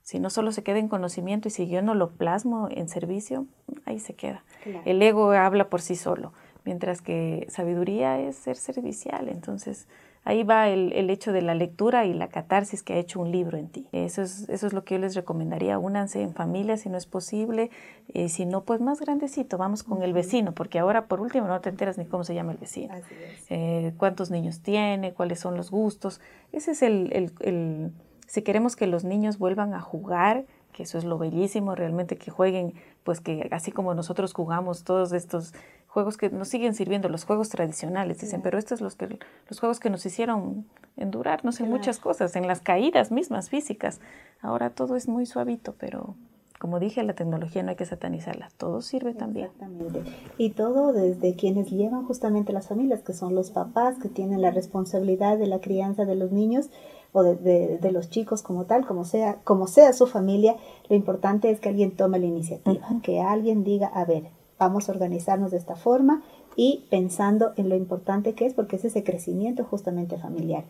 Si 0.04 0.20
no 0.20 0.28
solo 0.28 0.52
se 0.52 0.62
queda 0.62 0.78
en 0.78 0.88
conocimiento 0.88 1.48
y 1.48 1.50
si 1.50 1.66
yo 1.66 1.80
no 1.80 1.94
lo 1.94 2.10
plasmo 2.10 2.68
en 2.70 2.90
servicio, 2.90 3.46
ahí 3.86 3.98
se 3.98 4.12
queda. 4.12 4.44
El 4.84 5.00
ego 5.00 5.32
habla 5.32 5.70
por 5.70 5.80
sí 5.80 5.96
solo, 5.96 6.34
mientras 6.66 7.00
que 7.00 7.46
sabiduría 7.48 8.20
es 8.20 8.36
ser 8.36 8.56
servicial. 8.56 9.30
Entonces, 9.30 9.88
ahí 10.24 10.42
va 10.42 10.68
el, 10.68 11.08
hecho 11.08 11.32
de 11.32 11.40
la 11.40 11.54
lectura 11.54 12.04
y 12.04 12.12
la 12.12 12.28
catarsis 12.28 12.82
que 12.82 12.92
ha 12.92 12.98
hecho 12.98 13.18
un 13.18 13.32
libro 13.32 13.56
en 13.56 13.68
ti. 13.68 13.86
Eso 13.92 14.20
es, 14.20 14.46
eso 14.50 14.66
es 14.66 14.74
lo 14.74 14.84
que 14.84 14.96
yo 14.96 15.00
les 15.00 15.14
recomendaría. 15.14 15.78
Únanse 15.78 16.20
en 16.20 16.34
familia 16.34 16.76
si 16.76 16.90
no 16.90 16.98
es 16.98 17.06
posible. 17.06 17.70
Eh, 18.12 18.28
si 18.28 18.44
no, 18.44 18.64
pues 18.64 18.82
más 18.82 19.00
grandecito, 19.00 19.56
vamos 19.56 19.84
con 19.84 20.02
el 20.02 20.12
vecino, 20.12 20.52
porque 20.52 20.78
ahora 20.78 21.06
por 21.06 21.22
último 21.22 21.46
no 21.46 21.62
te 21.62 21.70
enteras 21.70 21.96
ni 21.96 22.04
cómo 22.04 22.24
se 22.24 22.34
llama 22.34 22.52
el 22.52 22.58
vecino. 22.58 22.94
Eh, 23.48 23.94
cuántos 23.96 24.30
niños 24.30 24.60
tiene, 24.60 25.14
cuáles 25.14 25.40
son 25.40 25.56
los 25.56 25.70
gustos. 25.70 26.20
Ese 26.52 26.72
es 26.72 26.82
el 26.82 27.90
si 28.26 28.42
queremos 28.42 28.76
que 28.76 28.86
los 28.86 29.04
niños 29.04 29.38
vuelvan 29.38 29.74
a 29.74 29.80
jugar, 29.80 30.44
que 30.72 30.82
eso 30.82 30.98
es 30.98 31.04
lo 31.04 31.18
bellísimo, 31.18 31.74
realmente 31.74 32.16
que 32.16 32.30
jueguen, 32.30 32.74
pues 33.04 33.20
que 33.20 33.48
así 33.52 33.72
como 33.72 33.94
nosotros 33.94 34.32
jugamos 34.32 34.84
todos 34.84 35.12
estos 35.12 35.54
juegos 35.88 36.16
que 36.16 36.28
nos 36.28 36.48
siguen 36.48 36.74
sirviendo, 36.74 37.08
los 37.08 37.24
juegos 37.24 37.48
tradicionales, 37.48 38.20
dicen, 38.20 38.42
pero 38.42 38.58
estos 38.58 38.80
los 38.80 38.96
que 38.96 39.20
los 39.48 39.60
juegos 39.60 39.78
que 39.78 39.90
nos 39.90 40.04
hicieron 40.04 40.66
endurar, 40.96 41.44
no 41.44 41.52
sé, 41.52 41.64
muchas 41.64 42.00
cosas, 42.00 42.34
en 42.34 42.48
las 42.48 42.60
caídas 42.60 43.12
mismas 43.12 43.48
físicas. 43.48 44.00
Ahora 44.42 44.70
todo 44.70 44.96
es 44.96 45.08
muy 45.08 45.24
suavito, 45.24 45.74
pero 45.78 46.16
como 46.58 46.80
dije, 46.80 47.02
la 47.02 47.12
tecnología 47.12 47.62
no 47.62 47.70
hay 47.70 47.76
que 47.76 47.84
satanizarla, 47.84 48.48
todo 48.56 48.80
sirve 48.80 49.14
también. 49.14 49.46
Exactamente. 49.52 50.02
Y 50.38 50.50
todo 50.50 50.92
desde 50.92 51.34
quienes 51.36 51.70
llevan 51.70 52.06
justamente 52.06 52.52
las 52.52 52.68
familias, 52.68 53.02
que 53.02 53.12
son 53.12 53.34
los 53.34 53.50
papás, 53.50 53.98
que 53.98 54.08
tienen 54.08 54.40
la 54.40 54.50
responsabilidad 54.50 55.38
de 55.38 55.46
la 55.46 55.60
crianza 55.60 56.04
de 56.04 56.14
los 56.14 56.32
niños, 56.32 56.70
o 57.14 57.22
de, 57.22 57.78
de, 57.78 57.92
los 57.92 58.10
chicos 58.10 58.42
como 58.42 58.64
tal, 58.64 58.84
como 58.84 59.04
sea, 59.04 59.38
como 59.44 59.68
sea 59.68 59.92
su 59.92 60.08
familia, 60.08 60.56
lo 60.88 60.96
importante 60.96 61.48
es 61.48 61.60
que 61.60 61.68
alguien 61.68 61.92
tome 61.92 62.18
la 62.18 62.26
iniciativa, 62.26 62.84
que 63.04 63.20
alguien 63.20 63.62
diga, 63.62 63.86
a 63.86 64.04
ver, 64.04 64.24
vamos 64.58 64.88
a 64.88 64.92
organizarnos 64.92 65.52
de 65.52 65.58
esta 65.58 65.76
forma 65.76 66.24
y 66.56 66.86
pensando 66.90 67.52
en 67.56 67.68
lo 67.68 67.76
importante 67.76 68.34
que 68.34 68.46
es, 68.46 68.54
porque 68.54 68.76
es 68.76 68.84
ese 68.84 69.04
crecimiento 69.04 69.62
justamente 69.62 70.18
familiar. 70.18 70.64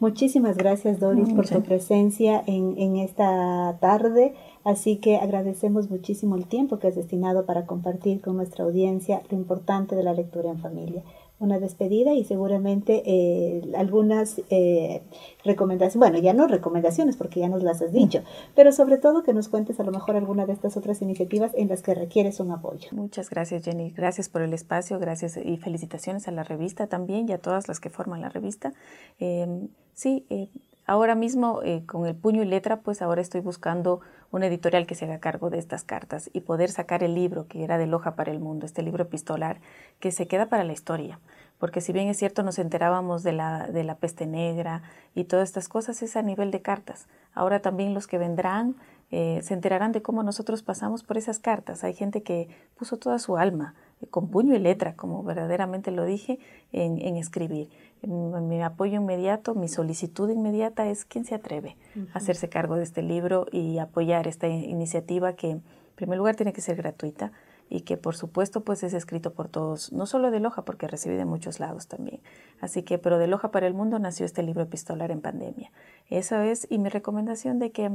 Muchísimas 0.00 0.56
gracias 0.56 0.98
Doris 0.98 1.32
por 1.32 1.48
tu 1.48 1.62
presencia 1.62 2.42
en, 2.46 2.76
en 2.76 2.96
esta 2.96 3.78
tarde, 3.80 4.34
así 4.64 4.96
que 4.96 5.16
agradecemos 5.16 5.90
muchísimo 5.90 6.34
el 6.34 6.46
tiempo 6.46 6.80
que 6.80 6.88
has 6.88 6.96
destinado 6.96 7.46
para 7.46 7.66
compartir 7.66 8.20
con 8.20 8.36
nuestra 8.36 8.64
audiencia 8.64 9.22
lo 9.30 9.36
importante 9.36 9.94
de 9.94 10.02
la 10.02 10.12
lectura 10.12 10.50
en 10.50 10.58
familia 10.58 11.04
una 11.40 11.58
despedida 11.58 12.14
y 12.14 12.24
seguramente 12.24 13.02
eh, 13.04 13.62
algunas 13.76 14.40
eh, 14.50 15.02
recomendaciones, 15.44 15.96
bueno, 15.96 16.18
ya 16.18 16.34
no 16.34 16.48
recomendaciones 16.48 17.16
porque 17.16 17.40
ya 17.40 17.48
nos 17.48 17.62
las 17.62 17.80
has 17.80 17.92
dicho, 17.92 18.22
pero 18.54 18.72
sobre 18.72 18.98
todo 18.98 19.22
que 19.22 19.32
nos 19.32 19.48
cuentes 19.48 19.78
a 19.78 19.84
lo 19.84 19.92
mejor 19.92 20.16
alguna 20.16 20.46
de 20.46 20.52
estas 20.52 20.76
otras 20.76 21.00
iniciativas 21.00 21.52
en 21.54 21.68
las 21.68 21.82
que 21.82 21.94
requieres 21.94 22.40
un 22.40 22.50
apoyo. 22.50 22.88
Muchas 22.92 23.30
gracias 23.30 23.64
Jenny, 23.64 23.90
gracias 23.90 24.28
por 24.28 24.42
el 24.42 24.52
espacio, 24.52 24.98
gracias 24.98 25.36
y 25.36 25.56
felicitaciones 25.58 26.26
a 26.28 26.32
la 26.32 26.42
revista 26.42 26.86
también 26.86 27.28
y 27.28 27.32
a 27.32 27.38
todas 27.38 27.68
las 27.68 27.78
que 27.80 27.90
forman 27.90 28.20
la 28.20 28.28
revista. 28.28 28.72
Em, 29.20 29.68
sí, 29.94 30.26
eh, 30.30 30.48
ahora 30.88 31.14
mismo 31.14 31.60
con 31.86 32.06
el 32.06 32.16
puño 32.16 32.42
y 32.42 32.46
letra, 32.46 32.80
pues 32.80 33.02
ahora 33.02 33.20
estoy 33.20 33.40
buscando 33.40 34.00
una 34.30 34.46
editorial 34.46 34.86
que 34.86 34.94
se 34.94 35.04
haga 35.04 35.20
cargo 35.20 35.50
de 35.50 35.58
estas 35.58 35.84
cartas 35.84 36.30
y 36.32 36.40
poder 36.40 36.70
sacar 36.70 37.02
el 37.02 37.14
libro 37.14 37.46
que 37.46 37.62
era 37.62 37.78
de 37.78 37.86
Loja 37.86 38.16
para 38.16 38.32
el 38.32 38.40
Mundo, 38.40 38.66
este 38.66 38.82
libro 38.82 39.04
epistolar 39.04 39.60
que 40.00 40.10
se 40.10 40.26
queda 40.26 40.46
para 40.46 40.64
la 40.64 40.72
historia. 40.72 41.20
Porque 41.58 41.80
si 41.80 41.92
bien 41.92 42.08
es 42.08 42.16
cierto 42.16 42.42
nos 42.42 42.58
enterábamos 42.58 43.22
de 43.22 43.32
la, 43.32 43.66
de 43.68 43.84
la 43.84 43.96
peste 43.96 44.26
negra 44.26 44.82
y 45.14 45.24
todas 45.24 45.48
estas 45.48 45.68
cosas, 45.68 46.02
es 46.02 46.16
a 46.16 46.22
nivel 46.22 46.50
de 46.50 46.62
cartas. 46.62 47.06
Ahora 47.34 47.60
también 47.60 47.94
los 47.94 48.06
que 48.06 48.18
vendrán 48.18 48.76
eh, 49.10 49.40
se 49.42 49.54
enterarán 49.54 49.92
de 49.92 50.02
cómo 50.02 50.22
nosotros 50.22 50.62
pasamos 50.62 51.02
por 51.02 51.16
esas 51.16 51.38
cartas. 51.38 51.84
Hay 51.84 51.94
gente 51.94 52.22
que 52.22 52.48
puso 52.76 52.98
toda 52.98 53.18
su 53.18 53.38
alma, 53.38 53.74
eh, 54.00 54.06
con 54.06 54.28
puño 54.28 54.54
y 54.54 54.58
letra, 54.58 54.94
como 54.94 55.22
verdaderamente 55.22 55.90
lo 55.90 56.04
dije, 56.04 56.38
en 56.72 57.16
escribir. 57.16 57.70
Mi 58.02 58.62
apoyo 58.62 58.96
inmediato, 58.96 59.54
mi 59.54 59.68
solicitud 59.68 60.30
inmediata 60.30 60.88
es 60.88 61.04
quién 61.04 61.24
se 61.24 61.34
atreve 61.34 61.76
a 62.14 62.18
hacerse 62.18 62.48
cargo 62.48 62.76
de 62.76 62.84
este 62.84 63.02
libro 63.02 63.46
y 63.50 63.78
apoyar 63.78 64.26
esta 64.28 64.48
iniciativa 64.48 65.32
que, 65.34 65.50
en 65.50 65.62
primer 65.96 66.18
lugar, 66.18 66.36
tiene 66.36 66.52
que 66.52 66.60
ser 66.60 66.76
gratuita 66.76 67.32
y 67.70 67.82
que 67.82 67.96
por 67.96 68.16
supuesto 68.16 68.62
pues 68.62 68.82
es 68.82 68.94
escrito 68.94 69.32
por 69.32 69.48
todos, 69.48 69.92
no 69.92 70.06
solo 70.06 70.30
de 70.30 70.40
Loja, 70.40 70.64
porque 70.64 70.86
recibí 70.86 71.16
de 71.16 71.24
muchos 71.24 71.60
lados 71.60 71.86
también. 71.86 72.20
Así 72.60 72.82
que, 72.82 72.98
pero 72.98 73.18
de 73.18 73.26
Loja 73.26 73.50
para 73.50 73.66
el 73.66 73.74
Mundo 73.74 73.98
nació 73.98 74.24
este 74.24 74.42
libro 74.42 74.62
epistolar 74.62 75.10
en 75.10 75.20
pandemia. 75.20 75.70
Eso 76.08 76.40
es, 76.40 76.66
y 76.70 76.78
mi 76.78 76.88
recomendación 76.88 77.58
de 77.58 77.70
que 77.72 77.90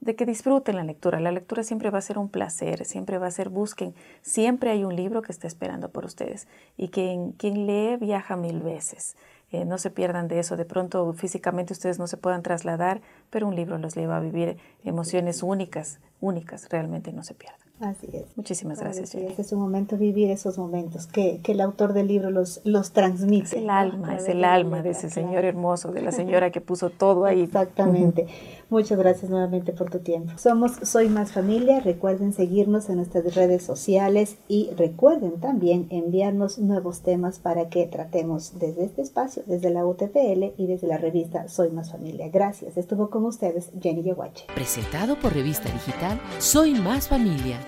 de 0.00 0.14
que 0.14 0.26
disfruten 0.26 0.76
la 0.76 0.84
lectura. 0.84 1.20
La 1.20 1.32
lectura 1.32 1.62
siempre 1.64 1.90
va 1.90 1.98
a 1.98 2.02
ser 2.02 2.18
un 2.18 2.28
placer, 2.28 2.84
siempre 2.84 3.18
va 3.18 3.26
a 3.26 3.32
ser 3.32 3.48
busquen, 3.48 3.94
siempre 4.22 4.70
hay 4.70 4.84
un 4.84 4.94
libro 4.94 5.22
que 5.22 5.32
está 5.32 5.46
esperando 5.46 5.90
por 5.90 6.04
ustedes 6.04 6.46
y 6.76 6.88
que 6.88 7.32
quien 7.36 7.66
lee 7.66 7.96
viaja 7.96 8.36
mil 8.36 8.60
veces. 8.60 9.16
Eh, 9.50 9.64
no 9.64 9.78
se 9.78 9.90
pierdan 9.90 10.28
de 10.28 10.40
eso. 10.40 10.56
De 10.56 10.64
pronto 10.64 11.12
físicamente 11.14 11.72
ustedes 11.72 11.98
no 11.98 12.06
se 12.06 12.16
puedan 12.16 12.42
trasladar, 12.42 13.00
pero 13.30 13.46
un 13.46 13.56
libro 13.56 13.78
los 13.78 13.94
lleva 13.94 14.16
a 14.16 14.20
vivir 14.20 14.58
emociones 14.84 15.42
únicas, 15.42 16.00
únicas, 16.20 16.68
realmente 16.68 17.12
no 17.12 17.22
se 17.22 17.34
pierdan. 17.34 17.67
Así 17.80 18.08
es. 18.12 18.36
Muchísimas 18.36 18.80
gracias. 18.80 19.14
Es 19.14 19.52
un 19.52 19.60
momento 19.60 19.96
vivir 19.96 20.30
esos 20.30 20.58
momentos 20.58 21.06
que, 21.06 21.40
que, 21.42 21.52
el 21.52 21.60
autor 21.60 21.92
del 21.92 22.08
libro 22.08 22.30
los, 22.30 22.60
los 22.64 22.92
transmite. 22.92 23.46
Es 23.46 23.52
el 23.52 23.70
alma, 23.70 24.16
es 24.16 24.28
el 24.28 24.44
alma 24.44 24.82
de 24.82 24.90
ese 24.90 25.10
señor 25.10 25.44
hermoso, 25.44 25.92
de 25.92 26.02
la 26.02 26.10
señora 26.10 26.50
que 26.50 26.60
puso 26.60 26.90
todo 26.90 27.24
ahí. 27.24 27.42
Exactamente. 27.42 28.26
Muchas 28.70 28.98
gracias 28.98 29.30
nuevamente 29.30 29.72
por 29.72 29.90
tu 29.90 30.00
tiempo. 30.00 30.32
Somos 30.36 30.72
Soy 30.82 31.08
Más 31.08 31.32
Familia. 31.32 31.80
Recuerden 31.80 32.32
seguirnos 32.32 32.90
en 32.90 32.96
nuestras 32.96 33.34
redes 33.34 33.62
sociales 33.62 34.36
y 34.48 34.70
recuerden 34.76 35.40
también 35.40 35.86
enviarnos 35.90 36.58
nuevos 36.58 37.02
temas 37.02 37.38
para 37.38 37.68
que 37.68 37.86
tratemos 37.86 38.58
desde 38.58 38.84
este 38.84 39.02
espacio, 39.02 39.42
desde 39.46 39.70
la 39.70 39.86
UTPL 39.86 40.52
y 40.56 40.66
desde 40.66 40.88
la 40.88 40.98
revista 40.98 41.48
Soy 41.48 41.70
Más 41.70 41.92
Familia. 41.92 42.28
Gracias. 42.28 42.76
Estuvo 42.76 43.08
con 43.08 43.24
ustedes 43.24 43.70
Jenny 43.80 44.02
Yaguache. 44.02 44.46
Presentado 44.54 45.18
por 45.18 45.32
Revista 45.32 45.70
Digital 45.72 46.20
Soy 46.38 46.74
Más 46.74 47.08
Familia 47.08 47.67